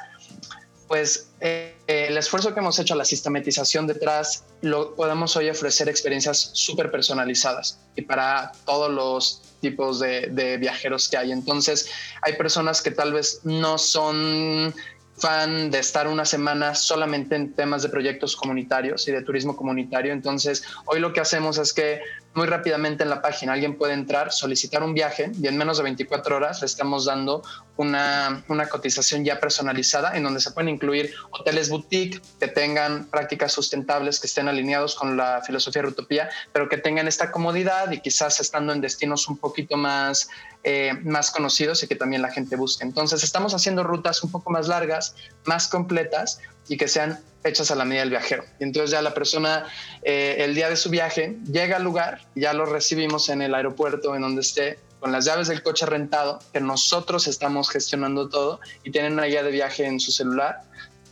pues 0.87 1.31
eh, 1.41 1.75
el 1.89 2.17
esfuerzo 2.17 2.55
que 2.55 2.61
hemos 2.61 2.79
hecho 2.79 2.95
la 2.95 3.05
sistematización 3.05 3.89
detrás, 3.89 4.45
lo 4.61 4.95
podemos 4.95 5.35
hoy 5.35 5.51
ofrecer 5.51 5.89
experiencias 5.89 6.51
súper 6.53 6.93
personalizadas 6.93 7.81
y 7.97 8.03
para 8.03 8.53
todos 8.65 8.89
los 8.89 9.43
tipos 9.61 9.99
de, 9.99 10.59
viajeros 10.61 11.09
que 11.09 11.17
hay. 11.17 11.33
Entonces, 11.33 11.91
hay 12.23 12.35
personas 12.35 12.83
que 12.83 12.93
tal 12.93 13.13
vez 13.13 13.41
no 13.43 13.79
son 13.79 14.73
fan 15.19 15.71
de 15.71 15.79
estar 15.79 16.09
una 16.09 16.25
semana 16.25 16.75
solamente 16.75 17.37
en 17.37 17.53
temas 17.53 17.83
de 17.83 17.89
proyectos 17.89 18.37
comunitarios 18.37 19.07
y 19.09 19.13
de 19.13 19.23
turismo 19.23 19.57
comunitario. 19.57 20.13
Entonces, 20.13 20.65
hoy 20.87 21.01
lo 21.01 21.13
que 21.13 21.21
hacemos 21.21 21.59
es 21.59 21.73
que 21.73 22.01
muy 22.35 22.47
rápidamente 22.47 23.03
en 23.03 23.11
la 23.11 23.21
página 23.21 23.53
alguien 23.53 23.77
puede 23.77 23.95
entrar, 23.95 24.33
solicitar 24.33 24.83
un 24.83 24.95
viaje 24.95 25.33
y 25.41 25.47
en 25.47 25.57
menos 25.57 25.79
de 25.79 25.85
24 25.85 26.37
horas 26.37 26.61
le 26.61 26.67
estamos 26.67 27.07
dando 27.07 27.43
una, 27.79 28.45
una 28.49 28.69
cotización 28.69 29.25
ya 29.25 29.41
personalizada 29.41 30.17
en 30.17 30.25
donde 30.25 30.41
se 30.41 30.51
pueden 30.51 30.69
incluir 30.69 31.15
hoteles 31.31 31.71
boutique 31.71 32.21
que 32.39 32.49
tengan 32.49 33.07
prácticas 33.07 33.53
sustentables, 33.53 34.21
que 34.21 34.27
estén 34.27 34.49
alineados 34.49 34.95
con 34.97 35.17
la 35.17 35.41
filosofía 35.43 35.83
de 35.83 35.89
Utopía, 35.89 36.29
pero 36.53 36.69
que 36.69 36.77
tengan 36.77 37.09
esta 37.09 37.31
comodidad 37.31 37.91
y 37.93 38.01
quizás 38.01 38.41
estando 38.41 38.73
en 38.73 38.81
destinos 38.81 39.29
un 39.29 39.39
poquito 39.39 39.77
más, 39.77 40.29
eh, 40.65 40.93
más 41.05 41.31
conocidos 41.31 41.83
y 41.83 41.87
que 41.87 41.95
también 41.95 42.21
la 42.21 42.31
gente 42.31 42.57
busque. 42.57 42.85
Entonces 42.85 43.23
estamos 43.23 43.55
haciendo 43.55 43.85
rutas 43.85 44.23
un 44.25 44.31
poco 44.31 44.51
más 44.51 44.69
largas, 44.69 45.15
más 45.47 45.69
completas 45.69 46.41
y 46.69 46.77
que 46.77 46.89
sean 46.89 47.21
hechas 47.45 47.71
a 47.71 47.75
la 47.75 47.85
medida 47.85 48.03
del 48.03 48.11
viajero. 48.11 48.45
Y 48.59 48.65
entonces 48.65 48.91
ya 48.91 49.03
la 49.03 49.15
persona, 49.15 49.67
eh, 50.03 50.37
el 50.41 50.55
día 50.55 50.69
de 50.69 50.77
su 50.77 50.91
viaje, 50.91 51.37
llega 51.51 51.77
al 51.77 51.85
lugar, 51.85 52.23
ya 52.35 52.53
lo 52.53 52.67
recibimos 52.67 53.29
en 53.29 53.43
el 53.43 53.55
aeropuerto, 53.55 54.15
en 54.15 54.23
donde 54.23 54.41
esté, 54.41 54.79
con 55.01 55.13
las 55.13 55.25
llaves 55.25 55.49
del 55.49 55.63
coche 55.63 55.87
rentado, 55.87 56.39
que 56.53 56.61
nosotros 56.61 57.27
estamos 57.27 57.71
gestionando 57.71 58.29
todo 58.29 58.61
y 58.85 58.91
tienen 58.91 59.15
una 59.15 59.25
guía 59.25 59.43
de 59.43 59.51
viaje 59.51 59.87
en 59.87 60.01
su 60.01 60.13
celular 60.13 60.63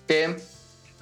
que 0.07 0.37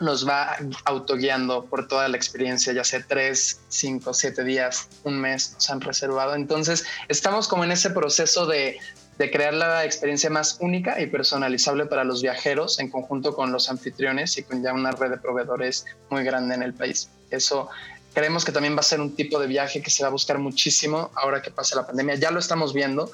nos 0.00 0.28
va 0.28 0.56
autoguiando 0.84 1.64
por 1.66 1.86
toda 1.86 2.08
la 2.08 2.16
experiencia, 2.16 2.72
ya 2.72 2.84
sea 2.84 3.04
tres, 3.06 3.60
cinco, 3.68 4.12
siete 4.12 4.42
días, 4.42 4.88
un 5.04 5.20
mes 5.20 5.52
nos 5.54 5.70
han 5.70 5.80
reservado. 5.80 6.34
Entonces, 6.34 6.84
estamos 7.08 7.46
como 7.46 7.64
en 7.64 7.70
ese 7.70 7.90
proceso 7.90 8.46
de, 8.46 8.78
de 9.18 9.30
crear 9.30 9.54
la 9.54 9.84
experiencia 9.84 10.30
más 10.30 10.58
única 10.60 11.00
y 11.00 11.06
personalizable 11.06 11.86
para 11.86 12.02
los 12.02 12.22
viajeros 12.22 12.80
en 12.80 12.90
conjunto 12.90 13.34
con 13.34 13.52
los 13.52 13.70
anfitriones 13.70 14.36
y 14.36 14.42
con 14.42 14.62
ya 14.62 14.72
una 14.72 14.90
red 14.90 15.10
de 15.10 15.18
proveedores 15.18 15.84
muy 16.10 16.24
grande 16.24 16.56
en 16.56 16.62
el 16.64 16.74
país. 16.74 17.10
Eso 17.30 17.68
creemos 18.14 18.44
que 18.44 18.52
también 18.52 18.76
va 18.76 18.80
a 18.80 18.84
ser 18.84 19.00
un 19.00 19.14
tipo 19.14 19.38
de 19.38 19.46
viaje 19.46 19.82
que 19.82 19.90
se 19.90 20.02
va 20.02 20.08
a 20.08 20.12
buscar 20.12 20.38
muchísimo 20.38 21.10
ahora 21.14 21.42
que 21.42 21.50
pase 21.50 21.76
la 21.76 21.86
pandemia. 21.86 22.14
Ya 22.14 22.30
lo 22.30 22.38
estamos 22.38 22.72
viendo, 22.72 23.10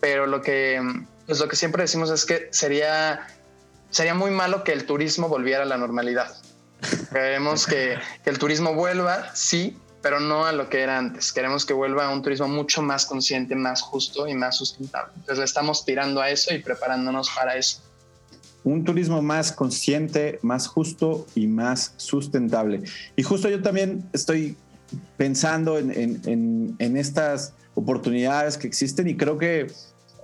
pero 0.00 0.26
lo 0.26 0.40
que, 0.40 0.80
pues 1.26 1.40
lo 1.40 1.48
que 1.48 1.56
siempre 1.56 1.82
decimos 1.82 2.10
es 2.10 2.24
que 2.24 2.48
sería, 2.52 3.26
sería 3.90 4.14
muy 4.14 4.30
malo 4.30 4.64
que 4.64 4.72
el 4.72 4.86
turismo 4.86 5.28
volviera 5.28 5.64
a 5.64 5.66
la 5.66 5.76
normalidad. 5.76 6.34
Queremos 7.12 7.66
que, 7.66 7.98
que 8.22 8.30
el 8.30 8.38
turismo 8.38 8.74
vuelva, 8.74 9.34
sí, 9.34 9.76
pero 10.02 10.20
no 10.20 10.46
a 10.46 10.52
lo 10.52 10.68
que 10.68 10.82
era 10.82 10.98
antes. 10.98 11.32
Queremos 11.32 11.66
que 11.66 11.72
vuelva 11.72 12.06
a 12.06 12.10
un 12.10 12.22
turismo 12.22 12.46
mucho 12.46 12.82
más 12.82 13.06
consciente, 13.06 13.56
más 13.56 13.82
justo 13.82 14.28
y 14.28 14.34
más 14.34 14.56
sustentable. 14.56 15.12
Entonces 15.16 15.44
estamos 15.44 15.84
tirando 15.84 16.20
a 16.20 16.30
eso 16.30 16.54
y 16.54 16.60
preparándonos 16.60 17.28
para 17.30 17.56
eso. 17.56 17.80
Un 18.66 18.84
turismo 18.84 19.22
más 19.22 19.52
consciente, 19.52 20.38
más 20.42 20.66
justo 20.66 21.26
y 21.34 21.46
más 21.46 21.94
sustentable. 21.96 22.82
Y 23.14 23.22
justo 23.22 23.48
yo 23.48 23.62
también 23.62 24.04
estoy 24.12 24.56
pensando 25.16 25.78
en, 25.78 25.90
en, 25.92 26.74
en 26.78 26.96
estas 26.96 27.54
oportunidades 27.74 28.56
que 28.58 28.66
existen 28.66 29.08
y 29.08 29.16
creo 29.16 29.38
que 29.38 29.68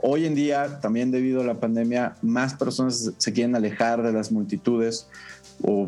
hoy 0.02 0.26
en 0.26 0.34
día, 0.34 0.80
también 0.80 1.10
debido 1.12 1.40
a 1.40 1.44
la 1.44 1.60
pandemia, 1.60 2.16
más 2.22 2.54
personas 2.54 3.12
se 3.16 3.32
quieren 3.32 3.54
alejar 3.54 4.02
de 4.02 4.12
las 4.12 4.32
multitudes 4.32 5.06
o 5.62 5.86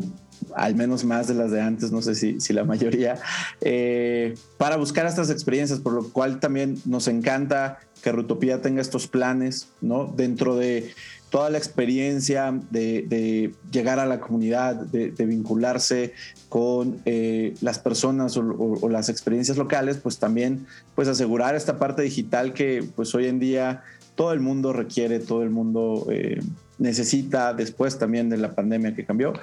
al 0.55 0.75
menos 0.75 1.03
más 1.03 1.27
de 1.27 1.33
las 1.33 1.51
de 1.51 1.61
antes, 1.61 1.91
no 1.91 2.01
sé 2.01 2.15
si, 2.15 2.39
si 2.39 2.53
la 2.53 2.63
mayoría, 2.63 3.19
eh, 3.61 4.35
para 4.57 4.77
buscar 4.77 5.05
estas 5.05 5.29
experiencias, 5.29 5.79
por 5.79 5.93
lo 5.93 6.09
cual 6.09 6.39
también 6.39 6.79
nos 6.85 7.07
encanta 7.07 7.79
que 8.01 8.11
Rutopía 8.11 8.61
tenga 8.61 8.81
estos 8.81 9.07
planes, 9.07 9.69
¿no? 9.81 10.05
Dentro 10.05 10.55
de 10.55 10.93
toda 11.35 11.49
la 11.49 11.57
experiencia 11.57 12.57
de, 12.71 13.53
llegar 13.69 13.99
a 13.99 14.05
la 14.05 14.21
comunidad, 14.21 14.73
de, 14.85 15.25
vincularse 15.25 16.13
con 16.47 17.01
eh, 17.03 17.55
las 17.59 17.77
personas 17.77 18.37
o, 18.37 18.87
las 18.87 19.09
experiencias 19.09 19.57
locales, 19.57 19.97
pues 19.97 20.17
también 20.17 20.65
pues 20.95 21.09
asegurar 21.09 21.53
esta 21.53 21.77
parte 21.77 22.03
digital 22.03 22.53
que 22.53 22.89
pues 22.95 23.13
hoy 23.15 23.25
en 23.25 23.39
día 23.39 23.83
todo 24.15 24.31
el 24.31 24.39
mundo 24.39 24.71
requiere, 24.71 25.19
todo 25.19 25.43
el 25.43 25.49
mundo 25.49 26.07
eh, 26.09 26.39
necesita 26.77 27.53
después 27.53 27.99
también 27.99 28.29
de 28.29 28.37
la 28.37 28.55
pandemia 28.55 28.95
que 28.95 29.03
cambió. 29.03 29.33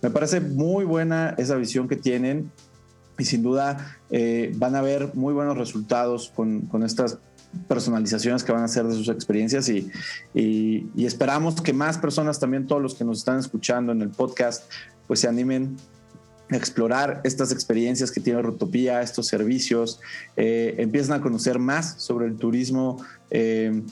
Me 0.00 0.08
parece 0.08 0.40
muy 0.40 0.86
buena 0.86 1.34
esa 1.36 1.56
visión 1.56 1.86
que 1.86 1.96
tienen 1.96 2.50
y 3.18 3.26
sin 3.26 3.42
duda 3.42 3.98
eh, 4.10 4.52
van 4.56 4.74
a 4.74 4.80
ver 4.80 5.10
muy 5.12 5.34
buenos 5.34 5.58
resultados 5.58 6.32
con, 6.34 6.62
con, 6.62 6.82
estas 6.82 7.18
personalizaciones 7.68 8.44
que 8.44 8.52
van 8.52 8.62
a 8.62 8.64
hacer 8.64 8.84
de 8.84 8.94
sus 8.94 9.08
experiencias 9.08 9.68
y, 9.68 9.90
esperamos 10.96 11.60
que 11.60 11.72
más 11.72 11.98
personas, 11.98 12.40
también 12.40 12.66
todos 12.66 12.82
los 12.82 12.94
que 12.94 13.04
nos 13.04 13.18
están 13.18 13.38
escuchando 13.38 13.92
en 13.92 14.02
el 14.02 14.10
podcast, 14.10 14.70
pues 15.06 15.20
se 15.20 15.28
animen 15.28 15.76
a 16.50 16.56
explorar 16.56 17.20
estas 17.24 17.52
experiencias 17.52 18.10
que 18.10 18.20
tiene 18.20 18.42
Rotopía, 18.42 19.00
estos 19.00 19.26
servicios, 19.26 20.00
eh, 20.36 20.74
empiezan 20.78 21.18
a 21.18 21.22
conocer 21.22 21.58
más 21.58 21.94
sobre 22.02 22.26
el 22.26 22.36
turismo. 22.36 23.02
Eh, 23.30 23.82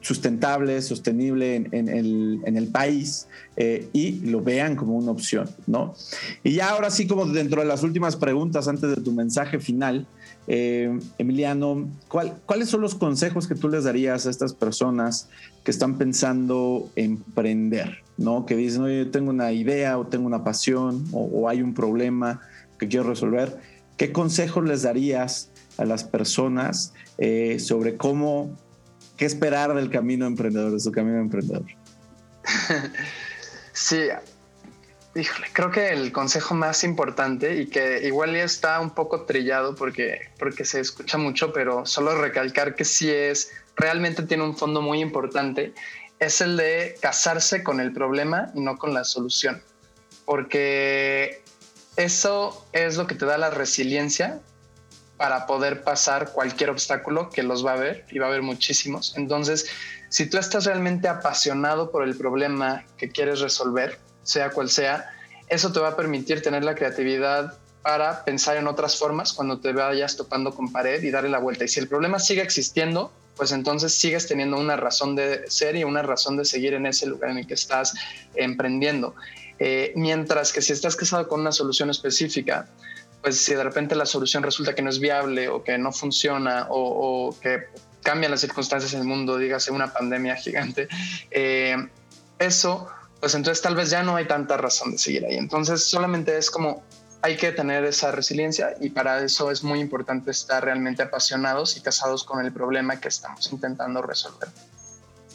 sustentable, 0.00 0.80
sostenible 0.80 1.56
en, 1.56 2.56
el, 2.56 2.68
país 2.68 3.28
eh, 3.56 3.88
y 3.92 4.20
lo 4.20 4.40
vean 4.40 4.74
como 4.74 4.96
una 4.96 5.10
opción, 5.10 5.48
¿no? 5.66 5.94
Y 6.42 6.54
ya 6.54 6.70
ahora 6.70 6.90
sí, 6.90 7.06
como 7.06 7.26
dentro 7.26 7.60
de 7.60 7.68
las 7.68 7.82
últimas 7.82 8.16
preguntas 8.16 8.66
antes 8.66 8.88
de 8.88 9.02
tu 9.02 9.12
mensaje 9.12 9.58
final, 9.58 10.06
eh, 10.52 10.98
Emiliano, 11.16 11.88
¿cuáles 12.08 12.68
son 12.68 12.80
los 12.80 12.96
consejos 12.96 13.46
que 13.46 13.54
tú 13.54 13.68
les 13.68 13.84
darías 13.84 14.26
a 14.26 14.30
estas 14.30 14.52
personas 14.52 15.28
que 15.62 15.70
están 15.70 15.96
pensando 15.96 16.90
emprender, 16.96 18.02
¿no? 18.16 18.46
Que 18.46 18.56
dicen, 18.56 18.82
oye, 18.82 19.04
tengo 19.04 19.30
una 19.30 19.52
idea 19.52 19.96
o 19.96 20.08
tengo 20.08 20.26
una 20.26 20.42
pasión 20.42 21.04
o, 21.12 21.48
hay 21.48 21.62
un 21.62 21.72
problema 21.72 22.40
que 22.80 22.88
quiero 22.88 23.08
resolver. 23.08 23.58
¿Qué 23.96 24.10
consejos 24.10 24.64
les 24.64 24.82
darías 24.82 25.52
a 25.78 25.84
las 25.84 26.02
personas 26.02 26.94
eh, 27.18 27.60
sobre 27.60 27.96
cómo 27.96 28.56
¿Qué 29.16 29.26
esperar 29.26 29.74
del 29.74 29.90
camino 29.90 30.26
emprendedor, 30.26 30.72
de 30.72 30.80
su 30.80 30.90
camino 30.90 31.18
emprendedor? 31.18 31.66
sí, 33.74 33.98
híjole, 35.14 35.48
creo 35.52 35.70
que 35.70 35.90
el 35.90 36.12
consejo 36.12 36.54
más 36.54 36.84
importante 36.84 37.56
y 37.56 37.66
que 37.66 38.06
igual 38.06 38.32
ya 38.32 38.44
está 38.44 38.80
un 38.80 38.90
poco 38.90 39.22
trillado 39.22 39.74
porque, 39.74 40.28
porque 40.38 40.64
se 40.64 40.80
escucha 40.80 41.18
mucho, 41.18 41.52
pero 41.52 41.84
solo 41.86 42.20
recalcar 42.20 42.74
que 42.74 42.84
sí 42.84 43.10
es, 43.10 43.50
realmente 43.76 44.22
tiene 44.22 44.44
un 44.44 44.56
fondo 44.56 44.82
muy 44.82 45.00
importante, 45.00 45.74
es 46.18 46.40
el 46.40 46.56
de 46.56 46.96
casarse 47.00 47.64
con 47.64 47.80
el 47.80 47.92
problema 47.92 48.50
y 48.54 48.60
no 48.60 48.76
con 48.76 48.94
la 48.94 49.04
solución. 49.04 49.62
Porque 50.24 51.42
eso 51.96 52.66
es 52.72 52.96
lo 52.96 53.06
que 53.06 53.14
te 53.14 53.26
da 53.26 53.38
la 53.38 53.50
resiliencia 53.50 54.40
para 55.16 55.46
poder 55.46 55.82
pasar 55.82 56.32
cualquier 56.32 56.70
obstáculo 56.70 57.30
que 57.30 57.42
los 57.42 57.66
va 57.66 57.72
a 57.72 57.74
haber 57.74 58.06
y 58.10 58.18
va 58.18 58.26
a 58.26 58.28
haber 58.28 58.42
muchísimos. 58.42 59.14
Entonces, 59.16 59.66
si 60.08 60.26
tú 60.26 60.38
estás 60.38 60.64
realmente 60.64 61.08
apasionado 61.08 61.90
por 61.90 62.04
el 62.04 62.16
problema 62.16 62.84
que 62.96 63.10
quieres 63.10 63.40
resolver, 63.40 63.98
sea 64.22 64.50
cual 64.50 64.70
sea, 64.70 65.10
eso 65.48 65.72
te 65.72 65.80
va 65.80 65.88
a 65.88 65.96
permitir 65.96 66.42
tener 66.42 66.64
la 66.64 66.74
creatividad 66.74 67.58
para 67.82 68.24
pensar 68.24 68.56
en 68.56 68.66
otras 68.66 68.96
formas 68.96 69.32
cuando 69.32 69.58
te 69.58 69.72
vayas 69.72 70.16
topando 70.16 70.54
con 70.54 70.70
pared 70.70 71.02
y 71.02 71.10
darle 71.10 71.30
la 71.30 71.38
vuelta. 71.38 71.64
Y 71.64 71.68
si 71.68 71.80
el 71.80 71.88
problema 71.88 72.18
sigue 72.18 72.42
existiendo, 72.42 73.10
pues 73.36 73.52
entonces 73.52 73.94
sigues 73.94 74.26
teniendo 74.26 74.58
una 74.58 74.76
razón 74.76 75.16
de 75.16 75.50
ser 75.50 75.76
y 75.76 75.84
una 75.84 76.02
razón 76.02 76.36
de 76.36 76.44
seguir 76.44 76.74
en 76.74 76.86
ese 76.86 77.06
lugar 77.06 77.30
en 77.30 77.38
el 77.38 77.46
que 77.46 77.54
estás 77.54 77.94
emprendiendo. 78.34 79.14
Eh, 79.58 79.92
mientras 79.96 80.52
que 80.52 80.62
si 80.62 80.72
estás 80.72 80.94
casado 80.94 81.26
con 81.26 81.40
una 81.40 81.52
solución 81.52 81.90
específica, 81.90 82.68
pues 83.22 83.42
si 83.42 83.54
de 83.54 83.64
repente 83.64 83.94
la 83.94 84.06
solución 84.06 84.42
resulta 84.42 84.74
que 84.74 84.82
no 84.82 84.90
es 84.90 84.98
viable 84.98 85.48
o 85.48 85.62
que 85.62 85.76
no 85.78 85.92
funciona 85.92 86.66
o, 86.70 87.34
que 87.40 87.64
cambian 88.02 88.30
las 88.30 88.40
circunstancias 88.40 88.94
en 88.94 89.00
el 89.00 89.06
mundo, 89.06 89.36
dígase 89.36 89.70
una 89.70 89.92
pandemia 89.92 90.36
gigante, 90.36 90.88
eh, 91.30 91.76
eso, 92.38 92.88
pues 93.20 93.34
entonces 93.34 93.62
tal 93.62 93.76
vez 93.76 93.90
ya 93.90 94.02
no 94.02 94.16
hay 94.16 94.26
tanta 94.26 94.56
razón 94.56 94.92
de 94.92 94.98
seguir 94.98 95.24
ahí. 95.24 95.36
Entonces 95.36 95.84
solamente 95.84 96.36
es 96.36 96.50
como 96.50 96.82
hay 97.22 97.36
que 97.36 97.52
tener 97.52 97.84
esa 97.84 98.10
resiliencia 98.12 98.74
y 98.80 98.90
para 98.90 99.22
eso 99.22 99.50
es 99.50 99.62
muy 99.62 99.80
importante 99.80 100.30
estar 100.30 100.64
realmente 100.64 101.02
apasionados 101.02 101.76
y 101.76 101.82
casados 101.82 102.24
con 102.24 102.44
el 102.44 102.52
problema 102.52 102.98
que 102.98 103.08
estamos 103.08 103.52
intentando 103.52 104.00
resolver. 104.00 104.48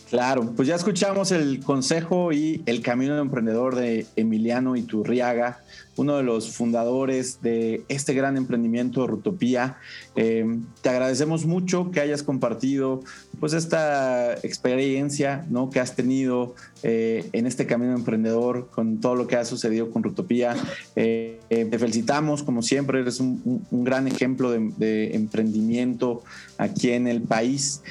Claro, 0.10 0.54
pues 0.56 0.67
ya 0.67 0.76
escuchamos 0.76 1.32
el 1.32 1.62
consejo 1.63 2.32
y 2.32 2.62
el 2.67 2.82
camino 2.82 3.15
de 3.15 3.21
emprendedor 3.21 3.76
de 3.76 4.06
Emiliano 4.15 4.76
Iturriaga, 4.76 5.63
uno 5.95 6.17
de 6.17 6.24
los 6.24 6.52
fundadores 6.52 7.41
de 7.41 7.84
este 7.88 8.13
gran 8.13 8.38
emprendimiento 8.38 9.08
Rutopía. 9.08 9.78
Eh, 10.15 10.60
te 10.82 10.89
agradecemos 10.89 11.45
mucho 11.45 11.89
que 11.89 12.02
hayas 12.02 12.21
compartido 12.21 13.02
pues 13.39 13.54
esta 13.54 14.34
experiencia 14.36 15.45
¿no? 15.50 15.69
que 15.69 15.80
has 15.80 15.95
tenido 15.95 16.56
eh, 16.84 17.30
en 17.34 17.48
este 17.48 17.65
camino 17.65 17.93
emprendedor 17.93 18.69
con 18.69 19.00
todo 19.00 19.15
lo 19.15 19.28
que 19.28 19.36
ha 19.36 19.45
sucedido 19.45 19.91
con 19.91 20.04
Rutopía. 20.04 20.56
Eh, 20.95 21.39
te 21.50 21.80
felicitamos, 21.80 22.43
como 22.43 22.62
siempre, 22.62 23.00
eres 23.00 23.19
un, 23.19 23.65
gran 23.71 24.08
ejemplo 24.08 24.52
de, 24.52 25.15
emprendimiento 25.15 26.24
aquí 26.58 26.91
en 26.91 27.08
el 27.08 27.21
país. 27.21 27.82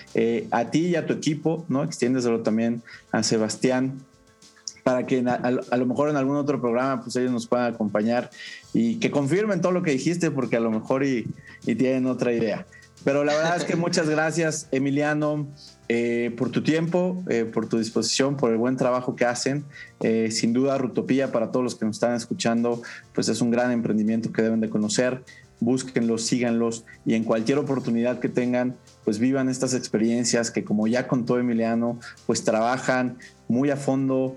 a 0.50 0.70
ti 0.70 0.86
y 0.86 0.96
a 0.96 1.06
tu 1.06 1.12
equipo, 1.12 1.64
¿no? 1.68 1.82
extiéndeselo 1.82 2.40
también 2.40 2.82
a 3.12 3.22
Sebastián 3.22 4.04
para 4.84 5.06
que 5.06 5.24
a, 5.26 5.76
lo 5.76 5.86
mejor 5.86 6.10
en 6.10 6.16
algún 6.16 6.36
otro 6.36 6.60
programa 6.60 7.02
pues 7.02 7.16
ellos 7.16 7.32
nos 7.32 7.46
puedan 7.46 7.72
acompañar 7.72 8.30
y 8.74 8.96
que 8.96 9.10
confirmen 9.10 9.62
todo 9.62 9.72
lo 9.72 9.82
que 9.82 9.92
dijiste 9.92 10.30
porque 10.30 10.56
a 10.56 10.60
lo 10.60 10.70
mejor 10.70 11.04
y, 11.04 11.26
tienen 11.64 12.06
otra 12.06 12.32
idea. 12.32 12.66
Pero 13.04 13.22
la 13.22 13.34
verdad 13.34 13.56
es 13.56 13.64
que 13.64 13.76
muchas 13.76 14.08
gracias 14.08 14.66
Emiliano 14.72 15.46
eh, 15.88 16.34
por 16.38 16.50
tu 16.50 16.62
tiempo, 16.62 17.22
eh, 17.28 17.44
por 17.44 17.68
tu 17.68 17.78
disposición, 17.78 18.38
por 18.38 18.50
el 18.50 18.56
buen 18.56 18.76
trabajo 18.76 19.14
que 19.14 19.26
hacen. 19.26 19.64
Eh, 20.00 20.30
sin 20.30 20.54
duda 20.54 20.78
Rutopía 20.78 21.30
para 21.30 21.52
todos 21.52 21.62
los 21.62 21.74
que 21.74 21.84
nos 21.84 21.96
están 21.96 22.14
escuchando 22.14 22.80
pues 23.14 23.28
es 23.28 23.42
un 23.42 23.50
gran 23.50 23.70
emprendimiento 23.70 24.32
que 24.32 24.40
deben 24.40 24.60
de 24.60 24.70
conocer. 24.70 25.22
Búsquenlos, 25.60 26.22
síganlos 26.24 26.84
y 27.04 27.14
en 27.14 27.24
cualquier 27.24 27.58
oportunidad 27.58 28.18
que 28.18 28.30
tengan 28.30 28.76
pues 29.04 29.18
vivan 29.18 29.50
estas 29.50 29.74
experiencias 29.74 30.50
que 30.50 30.64
como 30.64 30.86
ya 30.86 31.06
contó 31.06 31.38
Emiliano, 31.38 32.00
pues 32.26 32.42
trabajan 32.42 33.18
muy 33.48 33.70
a 33.70 33.76
fondo, 33.76 34.36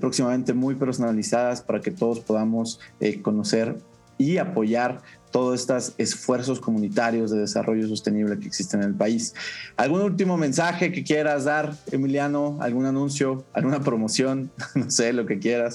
próximamente 0.00 0.52
muy 0.52 0.74
personalizadas 0.74 1.62
para 1.62 1.80
que 1.80 1.90
todos 1.90 2.20
podamos 2.20 2.78
conocer 3.22 3.78
y 4.18 4.36
apoyar 4.38 5.00
todos 5.34 5.58
estos 5.58 5.94
esfuerzos 5.98 6.60
comunitarios 6.60 7.32
de 7.32 7.40
desarrollo 7.40 7.88
sostenible 7.88 8.38
que 8.38 8.46
existen 8.46 8.82
en 8.82 8.90
el 8.90 8.94
país. 8.94 9.34
¿Algún 9.76 10.02
último 10.02 10.36
mensaje 10.36 10.92
que 10.92 11.02
quieras 11.02 11.42
dar, 11.42 11.74
Emiliano? 11.90 12.56
¿Algún 12.60 12.86
anuncio? 12.86 13.44
¿Alguna 13.52 13.80
promoción? 13.80 14.52
no 14.76 14.92
sé, 14.92 15.12
lo 15.12 15.26
que 15.26 15.40
quieras. 15.40 15.74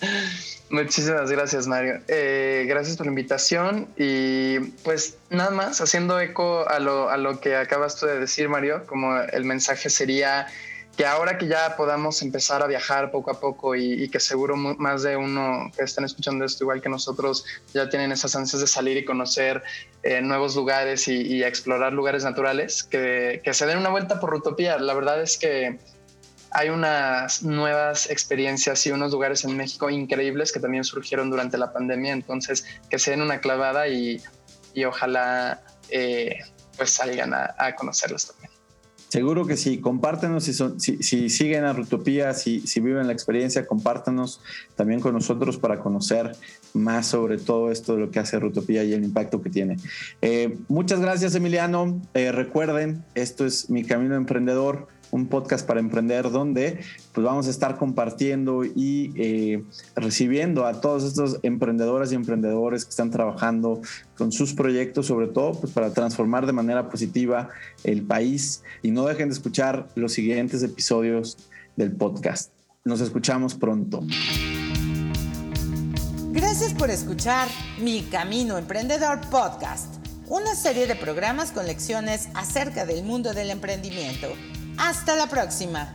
Muchísimas 0.70 1.30
gracias, 1.30 1.66
Mario. 1.66 2.00
Eh, 2.08 2.64
gracias 2.70 2.96
por 2.96 3.04
la 3.04 3.10
invitación 3.10 3.86
y 3.98 4.60
pues 4.82 5.18
nada 5.28 5.50
más, 5.50 5.82
haciendo 5.82 6.18
eco 6.18 6.66
a 6.66 6.78
lo, 6.78 7.10
a 7.10 7.18
lo 7.18 7.38
que 7.38 7.56
acabas 7.56 8.00
tú 8.00 8.06
de 8.06 8.18
decir, 8.18 8.48
Mario, 8.48 8.86
como 8.86 9.14
el 9.14 9.44
mensaje 9.44 9.90
sería 9.90 10.46
que 10.96 11.06
ahora 11.06 11.38
que 11.38 11.46
ya 11.46 11.76
podamos 11.76 12.20
empezar 12.22 12.62
a 12.62 12.66
viajar 12.66 13.10
poco 13.10 13.30
a 13.30 13.40
poco 13.40 13.74
y, 13.74 14.08
que 14.10 14.20
seguro 14.20 14.56
más 14.56 15.02
de 15.02 15.16
uno 15.16 15.70
que 15.76 15.84
están 15.84 16.04
escuchando 16.04 16.44
esto 16.44 16.64
igual 16.64 16.82
que 16.82 16.88
nosotros 16.88 17.44
ya 17.72 17.88
tienen 17.88 18.12
esas 18.12 18.36
ansias 18.36 18.60
de 18.60 18.66
salir 18.66 18.96
y 18.96 19.04
conocer 19.04 19.62
eh, 20.02 20.20
nuevos 20.20 20.56
lugares 20.56 21.08
y, 21.08 21.42
explorar 21.42 21.92
lugares 21.92 22.24
naturales, 22.24 22.84
que, 22.84 23.40
que, 23.42 23.54
se 23.54 23.66
den 23.66 23.78
una 23.78 23.88
vuelta 23.88 24.20
por 24.20 24.30
Rutopía. 24.30 24.78
La 24.78 24.94
verdad 24.94 25.22
es 25.22 25.38
que 25.38 25.78
hay 26.50 26.68
unas 26.68 27.42
nuevas 27.42 28.10
experiencias 28.10 28.84
y 28.86 28.90
unos 28.90 29.12
lugares 29.12 29.44
en 29.44 29.56
México 29.56 29.88
increíbles 29.88 30.52
que 30.52 30.60
también 30.60 30.84
surgieron 30.84 31.30
durante 31.30 31.56
la 31.56 31.72
pandemia, 31.72 32.12
entonces 32.12 32.66
que 32.90 32.98
se 32.98 33.12
den 33.12 33.22
una 33.22 33.40
clavada 33.40 33.88
y, 33.88 34.20
y 34.74 34.84
ojalá 34.84 35.62
eh, 35.88 36.40
pues 36.76 36.90
salgan 36.90 37.32
a 37.34 37.74
conocerlos 37.76 38.26
también. 38.26 38.59
Seguro 39.10 39.44
que 39.44 39.56
sí, 39.56 39.78
compártenos 39.78 40.44
si, 40.44 40.52
son, 40.52 40.78
si, 40.78 41.28
siguen 41.30 41.64
a 41.64 41.72
Rutopía, 41.72 42.32
si, 42.32 42.60
si, 42.60 42.78
viven 42.78 43.08
la 43.08 43.12
experiencia, 43.12 43.66
compártanos 43.66 44.40
también 44.76 45.00
con 45.00 45.14
nosotros 45.14 45.58
para 45.58 45.80
conocer 45.80 46.36
más 46.74 47.08
sobre 47.08 47.36
todo 47.36 47.72
esto 47.72 47.96
de 47.96 48.02
lo 48.02 48.10
que 48.12 48.20
hace 48.20 48.38
Rutopía 48.38 48.84
y 48.84 48.92
el 48.92 49.02
impacto 49.02 49.42
que 49.42 49.50
tiene. 49.50 49.78
Eh, 50.22 50.56
muchas 50.68 51.00
gracias 51.00 51.34
Emiliano, 51.34 52.00
eh, 52.14 52.30
recuerden, 52.30 53.02
esto 53.16 53.44
es 53.44 53.68
Mi 53.68 53.82
Camino 53.82 54.14
Emprendedor 54.14 54.86
un 55.10 55.26
podcast 55.26 55.66
para 55.66 55.80
emprender 55.80 56.30
donde 56.30 56.80
pues 57.12 57.24
vamos 57.24 57.46
a 57.46 57.50
estar 57.50 57.76
compartiendo 57.76 58.64
y 58.64 59.12
eh, 59.16 59.64
recibiendo 59.96 60.66
a 60.66 60.80
todos 60.80 61.04
estos 61.04 61.38
emprendedoras 61.42 62.12
y 62.12 62.14
emprendedores 62.14 62.84
que 62.84 62.90
están 62.90 63.10
trabajando 63.10 63.80
con 64.16 64.32
sus 64.32 64.54
proyectos, 64.54 65.06
sobre 65.06 65.28
todo 65.28 65.52
pues 65.52 65.72
para 65.72 65.92
transformar 65.92 66.46
de 66.46 66.52
manera 66.52 66.88
positiva 66.88 67.48
el 67.84 68.02
país. 68.02 68.62
Y 68.82 68.90
no 68.90 69.06
dejen 69.06 69.28
de 69.28 69.34
escuchar 69.34 69.88
los 69.94 70.12
siguientes 70.12 70.62
episodios 70.62 71.36
del 71.76 71.92
podcast. 71.92 72.52
Nos 72.84 73.00
escuchamos 73.00 73.54
pronto. 73.54 74.02
Gracias 76.32 76.74
por 76.74 76.90
escuchar 76.90 77.48
Mi 77.82 78.02
Camino 78.02 78.56
Emprendedor 78.56 79.20
Podcast, 79.30 79.96
una 80.28 80.54
serie 80.54 80.86
de 80.86 80.94
programas 80.94 81.50
con 81.50 81.66
lecciones 81.66 82.28
acerca 82.34 82.86
del 82.86 83.02
mundo 83.02 83.34
del 83.34 83.50
emprendimiento 83.50 84.28
hasta 84.80 85.14
la 85.14 85.28
próxima. 85.28 85.92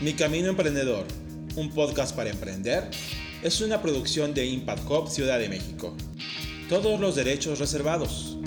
Mi 0.00 0.14
Camino 0.14 0.48
Emprendedor, 0.48 1.04
un 1.56 1.70
podcast 1.70 2.16
para 2.16 2.30
emprender, 2.30 2.90
es 3.42 3.60
una 3.60 3.82
producción 3.82 4.32
de 4.32 4.46
Impact 4.46 4.90
Hub 4.90 5.10
Ciudad 5.10 5.38
de 5.38 5.50
México. 5.50 5.94
Todos 6.70 6.98
los 6.98 7.16
derechos 7.16 7.58
reservados. 7.58 8.37